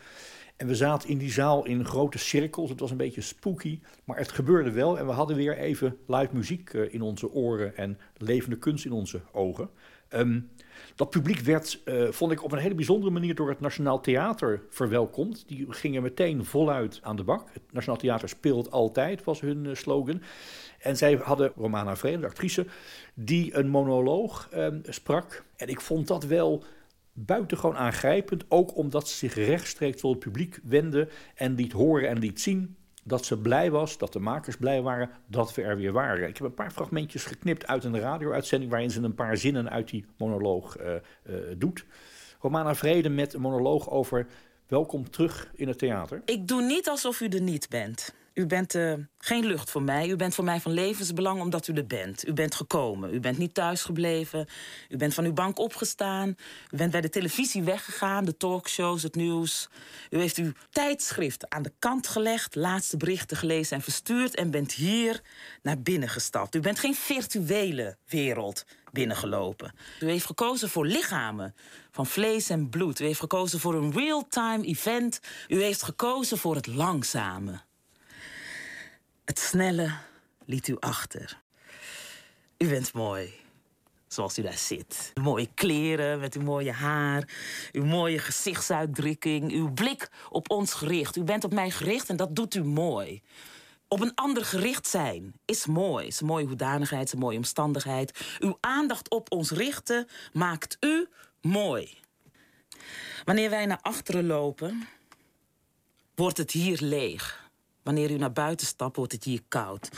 [0.57, 2.71] En we zaten in die zaal in grote cirkels.
[2.71, 4.99] Het was een beetje spooky, maar het gebeurde wel.
[4.99, 8.93] En we hadden weer even live muziek eh, in onze oren en levende kunst in
[8.93, 9.71] onze ogen.
[10.09, 10.41] Ehm,
[10.95, 14.63] dat publiek werd, uh, vond ik, op een hele bijzondere manier door het Nationaal Theater
[14.69, 15.45] verwelkomd.
[15.49, 17.49] Die gingen meteen voluit aan de bak.
[17.53, 20.23] Het Nationaal Theater speelt altijd, was hun uh, slogan.
[20.79, 22.67] En zij hadden Romana Vrede, de actrice,
[23.15, 25.45] die een monoloog um, sprak.
[25.57, 26.65] En ik vond dat wel
[27.13, 28.45] buitengewoon aangrijpend.
[28.49, 32.77] Ook omdat ze zich rechtstreeks tot het publiek wendde en liet horen en liet zien
[33.05, 36.29] dat ze blij was, dat de makers blij waren dat we er weer waren.
[36.29, 39.89] Ik heb een paar fragmentjes geknipt uit een radio-uitzending waarin ze een paar zinnen uit
[39.89, 41.85] die monoloog uh, uh, doet.
[42.41, 44.27] Romana Vrede met een monoloog over
[44.67, 46.23] welkom terug in het theater.
[46.25, 48.15] Ik doe niet alsof u er niet bent.
[48.35, 50.09] U bent uh, geen lucht voor mij.
[50.09, 52.29] U bent voor mij van levensbelang omdat u er bent.
[52.29, 53.15] U bent gekomen.
[53.15, 54.49] U bent niet thuisgebleven.
[54.89, 56.29] U bent van uw bank opgestaan.
[56.71, 59.69] U bent bij de televisie weggegaan, de talkshows, het nieuws.
[60.11, 64.73] U heeft uw tijdschrift aan de kant gelegd, laatste berichten gelezen en verstuurd en bent
[64.73, 65.21] hier
[65.63, 66.55] naar binnen gestapt.
[66.55, 69.75] U bent geen virtuele wereld binnengelopen.
[70.01, 71.55] U heeft gekozen voor lichamen
[71.91, 73.01] van vlees en bloed.
[73.01, 75.21] U heeft gekozen voor een real-time event.
[75.49, 77.61] U heeft gekozen voor het langzame.
[79.25, 79.91] Het snelle
[80.45, 81.41] liet u achter.
[82.59, 83.33] U bent mooi,
[84.07, 85.11] zoals u daar zit.
[85.15, 87.29] Uw mooie kleren met uw mooie haar,
[87.73, 91.17] uw mooie gezichtsuitdrukking, uw blik op ons gericht.
[91.17, 93.23] U bent op mij gericht en dat doet u mooi.
[93.89, 96.07] Op een ander gericht zijn is mooi.
[96.07, 98.37] Is een mooie hoedanigheid, is een mooie omstandigheid.
[98.39, 101.09] Uw aandacht op ons richten maakt u
[101.41, 101.99] mooi.
[103.25, 104.89] Wanneer wij naar achteren lopen,
[106.15, 107.44] wordt het hier leeg.
[107.85, 109.89] Wanneer u naar buiten stapt, wordt het hier koud.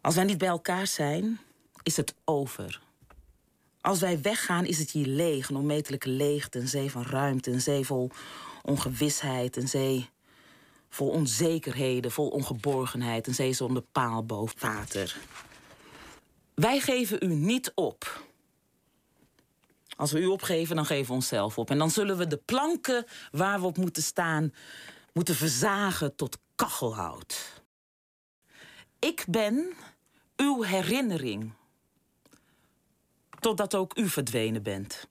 [0.00, 1.40] Als wij niet bij elkaar zijn,
[1.82, 2.80] is het over.
[3.80, 5.48] Als wij weggaan, is het hier leeg.
[5.48, 8.10] Een onmetelijke leegte, een zee van ruimte, een zee vol
[8.62, 10.08] ongewisheid, een zee
[10.88, 15.16] vol onzekerheden, vol ongeborgenheid, een zee zonder paal boven water.
[16.54, 18.24] Wij geven u niet op.
[19.96, 21.70] Als we u opgeven, dan geven we onszelf op.
[21.70, 24.52] En dan zullen we de planken waar we op moeten staan,
[25.12, 27.62] moeten verzagen tot kachelhout.
[28.98, 29.72] Ik ben
[30.36, 31.52] uw herinnering.
[33.40, 35.08] Totdat ook u verdwenen bent.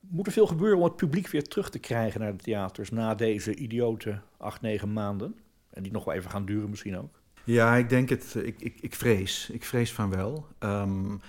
[0.00, 3.14] Moet er veel gebeuren om het publiek weer terug te krijgen naar de theaters na
[3.14, 5.36] deze idiote acht, negen maanden?
[5.70, 7.20] En die nog wel even gaan duren misschien ook.
[7.44, 8.34] Ja, ik denk het.
[8.34, 9.50] Ik, ik, ik vrees.
[9.52, 10.46] Ik vrees van wel.
[10.58, 11.20] Um,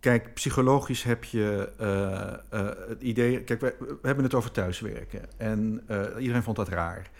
[0.00, 3.44] kijk, psychologisch heb je uh, uh, het idee.
[3.44, 5.38] Kijk, we, we, hebben het over thuiswerken.
[5.38, 7.10] En uh, iedereen vond dat raar.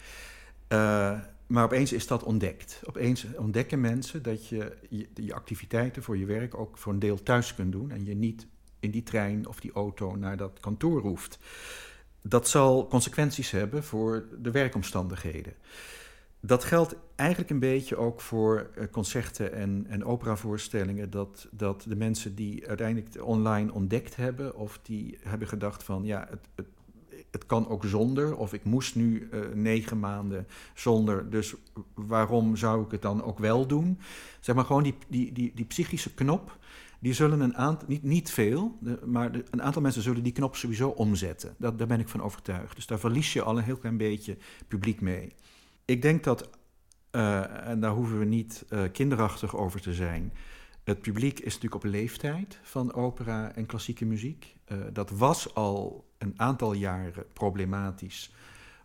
[0.73, 2.81] Uh, maar opeens is dat ontdekt.
[2.85, 4.77] Opeens ontdekken mensen dat je,
[5.13, 7.91] je activiteiten voor je werk ook voor een deel thuis kunt doen.
[7.91, 8.47] En je niet
[8.79, 11.39] in die trein of die auto naar dat kantoor hoeft.
[12.21, 15.53] Dat zal consequenties hebben voor de werkomstandigheden.
[16.39, 21.09] Dat geldt eigenlijk een beetje ook voor uh, concerten en, en operavoorstellingen.
[21.09, 26.27] Dat, dat de mensen die uiteindelijk online ontdekt hebben, of die hebben gedacht van ja,
[26.29, 26.67] het, het
[27.33, 31.55] het kan ook zonder, of ik moest nu uh, negen maanden zonder, dus
[31.93, 33.99] waarom zou ik het dan ook wel doen?
[34.39, 36.57] Zeg maar gewoon die, die, die, die psychische knop,
[36.99, 40.89] die zullen een aantal, niet, niet veel, maar een aantal mensen zullen die knop sowieso
[40.89, 41.55] omzetten.
[41.57, 42.75] Dat, daar ben ik van overtuigd.
[42.75, 45.33] Dus daar verlies je al een heel klein beetje publiek mee.
[45.85, 46.49] Ik denk dat,
[47.11, 50.33] uh, en daar hoeven we niet uh, kinderachtig over te zijn,
[50.83, 54.55] het publiek is natuurlijk op leeftijd van opera en klassieke muziek.
[54.93, 58.33] Dat was al een aantal jaren problematisch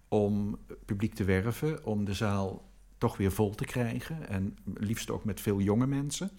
[0.09, 4.29] om publiek te werven, om de zaal toch weer vol te krijgen.
[4.29, 6.31] En liefst ook met veel jonge mensen.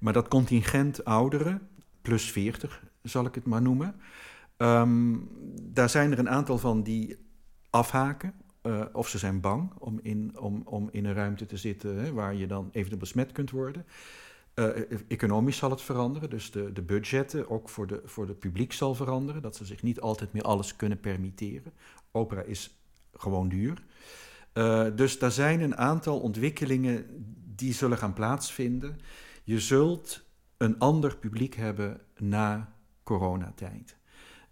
[0.00, 1.68] Maar dat contingent ouderen,
[2.02, 3.94] plus 40 zal ik het maar noemen.
[4.56, 5.28] Um,
[5.62, 7.16] daar zijn er een aantal van die
[7.70, 8.34] afhaken.
[8.62, 12.12] eh, of ze zijn bang om in, om, om in een ruimte te zitten hè,
[12.12, 13.86] waar je dan eventueel besmet kunt worden.
[14.58, 14.68] Uh,
[15.08, 18.94] economisch zal het veranderen, dus de, de budgetten ook voor de, voor de publiek zal
[18.94, 19.42] veranderen.
[19.42, 21.72] Dat ze zich niet altijd meer alles kunnen permitteren.
[22.12, 22.80] Opera is
[23.12, 23.82] gewoon duur.
[24.54, 27.06] Uh, dus daar zijn een aantal ontwikkelingen
[27.56, 29.00] die zullen gaan plaatsvinden.
[29.44, 30.22] Je zult
[30.56, 33.96] een ander publiek hebben na coronatijd.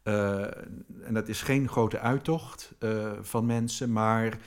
[0.03, 2.75] En dat is geen grote uittocht
[3.21, 4.39] van mensen, maar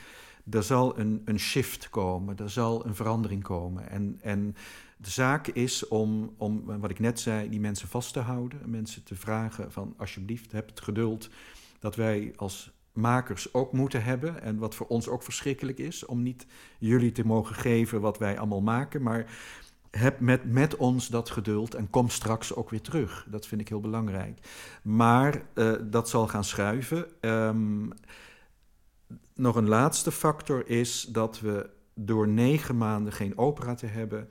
[0.50, 3.88] er zal een, een shift komen, er zal een verandering komen.
[3.88, 4.56] En, en
[5.00, 9.02] de zaak is om, om, wat ik net zei, die mensen vast te houden, mensen
[9.02, 11.30] te vragen van alsjeblieft, heb het geduld
[11.78, 14.42] dat wij als makers ook moeten hebben.
[14.42, 16.46] En wat voor ons ook verschrikkelijk is, om niet
[16.78, 19.26] jullie te mogen geven wat wij allemaal maken, maar
[19.90, 23.26] heb met, met ons dat geduld en kom straks ook weer terug.
[23.30, 24.38] Dat vind ik heel belangrijk.
[24.82, 27.06] Maar uh, dat zal gaan schuiven.
[27.20, 27.92] Um,
[29.34, 34.28] nog een laatste factor is dat we door negen maanden geen opera te hebben,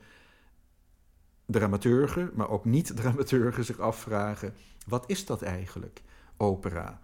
[1.50, 4.54] dramaturgen, maar ook niet-dramaturgen zich afvragen:
[4.86, 6.02] wat is dat eigenlijk,
[6.36, 7.00] opera?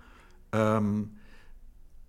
[0.51, 1.13] Um,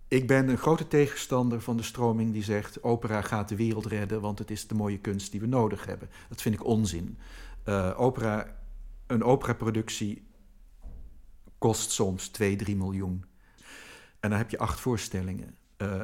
[0.08, 4.22] ik ben een grote tegenstander van de stroming die zegt: opera gaat de wereld redden,
[4.22, 6.10] want het is de mooie kunst die we nodig hebben.
[6.30, 7.18] Dat vind ik onzin.
[7.66, 8.58] Uh, opera,
[9.08, 10.28] een operaproductie
[11.58, 13.26] kost soms 2, 3 miljoen.
[14.20, 15.56] En dan heb je acht voorstellingen.
[15.78, 16.02] Uh,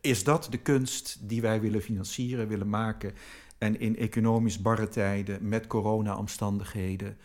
[0.00, 3.14] is dat de kunst die wij willen financieren, willen maken?
[3.62, 7.16] En in economisch barre tijden met corona-omstandigheden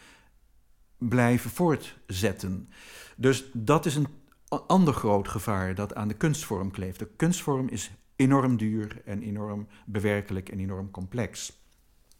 [0.97, 2.69] blijven voortzetten.
[3.15, 4.07] Dus dat is een
[4.67, 6.99] ander groot gevaar dat aan de kunstvorm kleeft.
[6.99, 11.61] De kunstvorm is enorm duur en enorm bewerkelijk en enorm complex.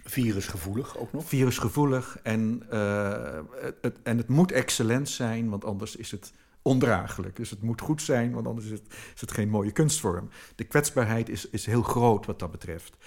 [0.04, 1.26] Virusgevoelig ook nog?
[1.26, 3.40] Virusgevoelig en, uh,
[3.82, 7.36] het, en het moet excellent zijn, want anders is het ondraaglijk.
[7.36, 10.30] Dus het moet goed zijn, want anders is het, is het geen mooie kunstvorm.
[10.56, 12.98] De kwetsbaarheid is, is heel groot wat dat betreft.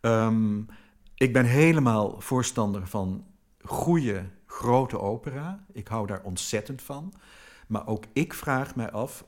[0.00, 0.66] Um,
[1.14, 3.24] ik ben helemaal voorstander van
[3.62, 5.64] goede, grote opera.
[5.72, 7.12] Ik hou daar ontzettend van.
[7.66, 9.24] Maar ook ik vraag mij af,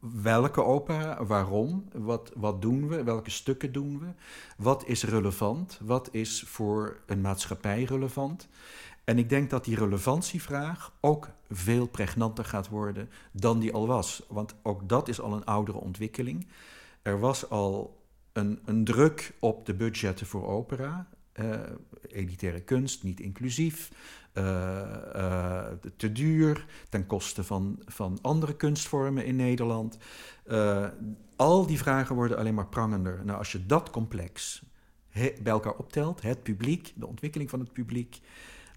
[0.00, 4.06] welke opera, waarom, wat, wat doen we, welke stukken doen we,
[4.56, 8.48] wat is relevant, wat is voor een maatschappij relevant.
[9.04, 14.22] En ik denk dat die relevantievraag ook veel pregnanter gaat worden dan die al was.
[14.28, 16.46] Want ook dat is al een oudere ontwikkeling.
[17.02, 18.01] Er was al
[18.32, 21.08] een, een druk op de budgetten voor opera.
[21.40, 21.60] Uh,
[22.08, 23.90] elitaire kunst, niet inclusief,
[24.34, 24.44] uh,
[25.16, 25.66] uh,
[25.96, 29.98] te duur, ten koste van, van andere kunstvormen in Nederland.
[31.36, 33.20] al die vragen worden alleen maar prangender.
[33.24, 34.62] Nou, als je dat complex
[35.12, 38.20] bij elkaar optelt, het publiek, de ontwikkeling van het publiek,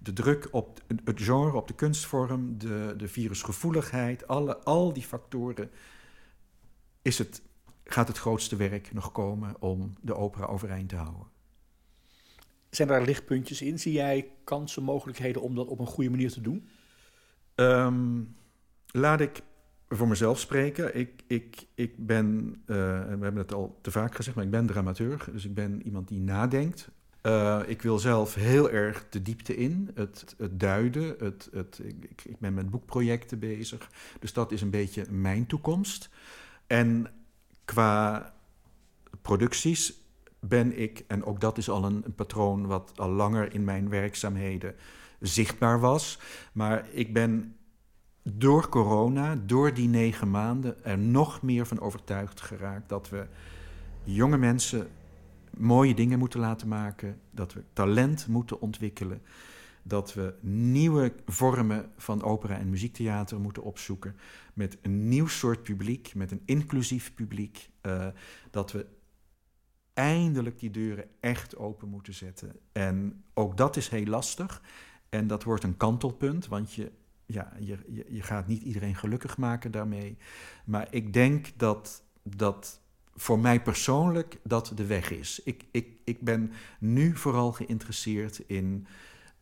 [0.02, 5.70] de druk op het genre, op de kunstvorm, de, de virusgevoeligheid, alle, al die factoren,
[7.02, 7.42] is het,
[7.86, 11.28] gaat het grootste werk nog komen om de opera overeind te houden.
[12.70, 13.80] Zijn daar lichtpuntjes in?
[13.80, 16.68] Zie jij kansen, mogelijkheden om dat op een goede manier te doen?
[17.56, 18.36] Um,
[18.88, 19.42] laat ik
[19.90, 20.98] voor mezelf spreken.
[20.98, 24.66] Ik, ik, ik ben, uh, we hebben het al te vaak gezegd, maar ik ben
[24.66, 25.32] dramaturg.
[25.32, 26.90] Dus ik ben iemand die nadenkt.
[27.24, 31.16] Uh, ik wil zelf heel erg de diepte in, het, het duiden.
[31.20, 33.92] Het, het, ik, ik ben met boekprojecten bezig.
[34.20, 36.10] Dus dat is een beetje mijn toekomst.
[36.68, 37.08] En
[37.66, 38.34] qua
[39.22, 40.04] producties
[40.40, 43.90] ben ik, en ook dat is al een, een, patroon wat al langer in mijn
[43.90, 44.76] werkzaamheden
[45.20, 46.20] zichtbaar was,
[46.52, 47.56] maar ik ben
[48.24, 53.28] door corona, door die negen maanden, er nog meer van overtuigd geraakt dat we
[54.04, 54.88] jonge mensen
[55.58, 59.22] mooie dingen moeten laten maken, dat we talent moeten ontwikkelen,
[59.88, 64.16] dat we nieuwe vormen van opera en muziektheater moeten opzoeken
[64.54, 68.08] met een nieuw soort publiek, met een inclusief publiek, uh,
[68.52, 68.86] dat we
[69.94, 72.60] eindelijk die deuren echt open moeten zetten.
[72.72, 74.62] En ook dat is heel lastig.
[75.10, 76.92] En dat wordt een kantelpunt, want je,
[77.26, 80.18] ja, je, je, je gaat niet iedereen gelukkig maken daarmee.
[80.66, 82.80] Maar ik denk dat, dat
[83.16, 85.42] voor mij persoonlijk dat de weg is.
[85.44, 88.88] Ik, ik, ik ben nu vooral geïnteresseerd in,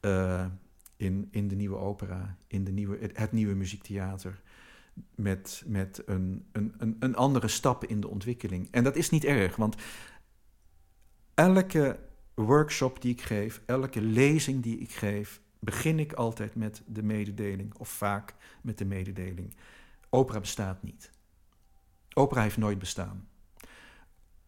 [0.05, 0.45] uh,
[0.95, 4.41] in, in de nieuwe opera, in de nieuwe, het, het nieuwe muziektheater.
[5.15, 8.67] Met, met een, een, een, een andere stap in de ontwikkeling.
[8.71, 9.75] En dat is niet erg, want
[11.33, 11.99] elke
[12.33, 17.73] workshop die ik geef, elke lezing die ik geef, begin ik altijd met de mededeling,
[17.73, 19.55] of vaak met de mededeling:
[20.09, 21.11] opera bestaat niet.
[22.13, 23.27] Opera heeft nooit bestaan.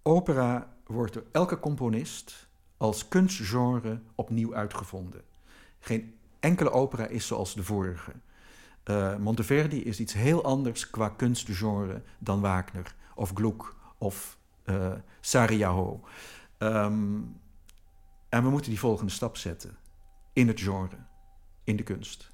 [0.01, 2.47] Opera wordt door elke componist
[2.77, 5.21] als kunstgenre opnieuw uitgevonden.
[5.85, 8.11] Geen enkele opera is zoals de vorige.
[8.85, 16.03] Uh, Monteverdi is iets heel anders qua kunstgenre dan Wagner of Gluck of uh, Sarajevo.
[18.29, 19.77] En we moeten die volgende stap zetten
[20.33, 20.97] in het genre,
[21.63, 22.31] in de kunst.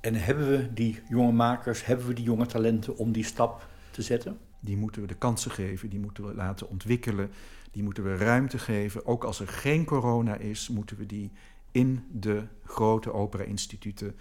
[0.00, 4.02] En hebben we die jonge makers, hebben we die jonge talenten om die stap te
[4.02, 4.38] zetten?
[4.60, 7.30] Die moeten we de kansen geven, die moeten we laten ontwikkelen,
[7.70, 9.06] die moeten we ruimte geven.
[9.06, 11.30] Ook als er geen corona is, moeten we die
[11.74, 14.16] in de grote opera-instituten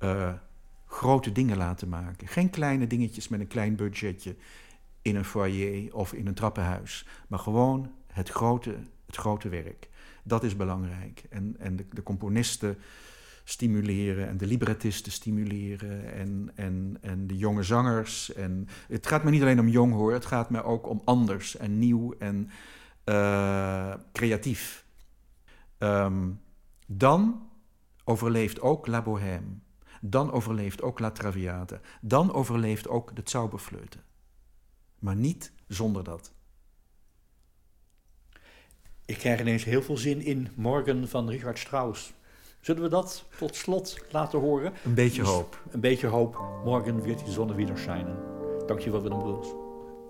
[0.00, 0.32] uh,
[0.86, 2.28] grote dingen laten maken.
[2.28, 4.36] Geen kleine dingetjes met een klein budgetje
[5.02, 8.76] in een foyer of in een trappenhuis, maar gewoon het grote,
[9.06, 9.88] het grote werk.
[10.24, 11.22] Dat is belangrijk.
[11.30, 12.78] En, en de, componisten
[13.44, 18.32] stimuleren en de librettisten stimuleren en, en, en de jonge zangers.
[18.32, 21.56] En het gaat me niet alleen om jong hoor, het gaat me ook om anders
[21.56, 22.50] en nieuw en
[23.04, 24.84] uh, creatief.
[25.78, 26.40] Um,
[26.92, 27.48] dan
[28.04, 29.58] overleeft ook La Bohème.
[30.00, 31.80] Dan overleeft ook La Traviata.
[32.00, 34.00] Dan overleeft ook de Zauberfleuten.
[34.98, 36.32] Maar niet zonder dat.
[39.04, 42.12] Ik krijg ineens heel veel zin in Morgen van Richard Strauss.
[42.60, 44.72] Zullen we dat tot slot laten horen?
[44.84, 45.62] Een beetje dus hoop.
[45.70, 46.60] Een beetje hoop.
[46.64, 48.16] Morgen wird die zonne wieder schijnen.
[48.66, 49.54] Dankjewel Willem Bruls.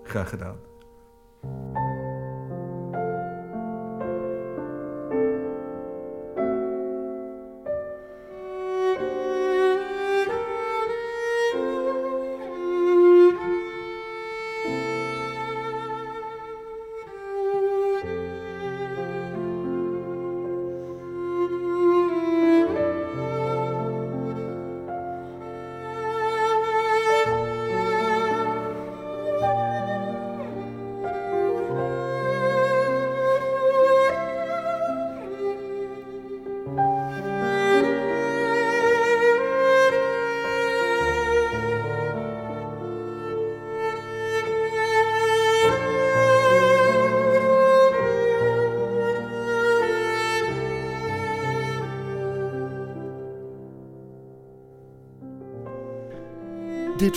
[0.03, 0.57] Graag gedaan.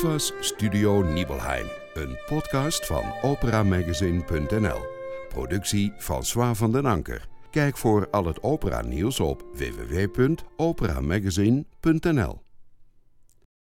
[0.05, 4.78] Was Studio Nibelheim, een podcast van operamagazine.nl.
[5.28, 7.28] Productie François van den Anker.
[7.50, 12.43] Kijk voor al het opera nieuws op www.operamagazine.nl.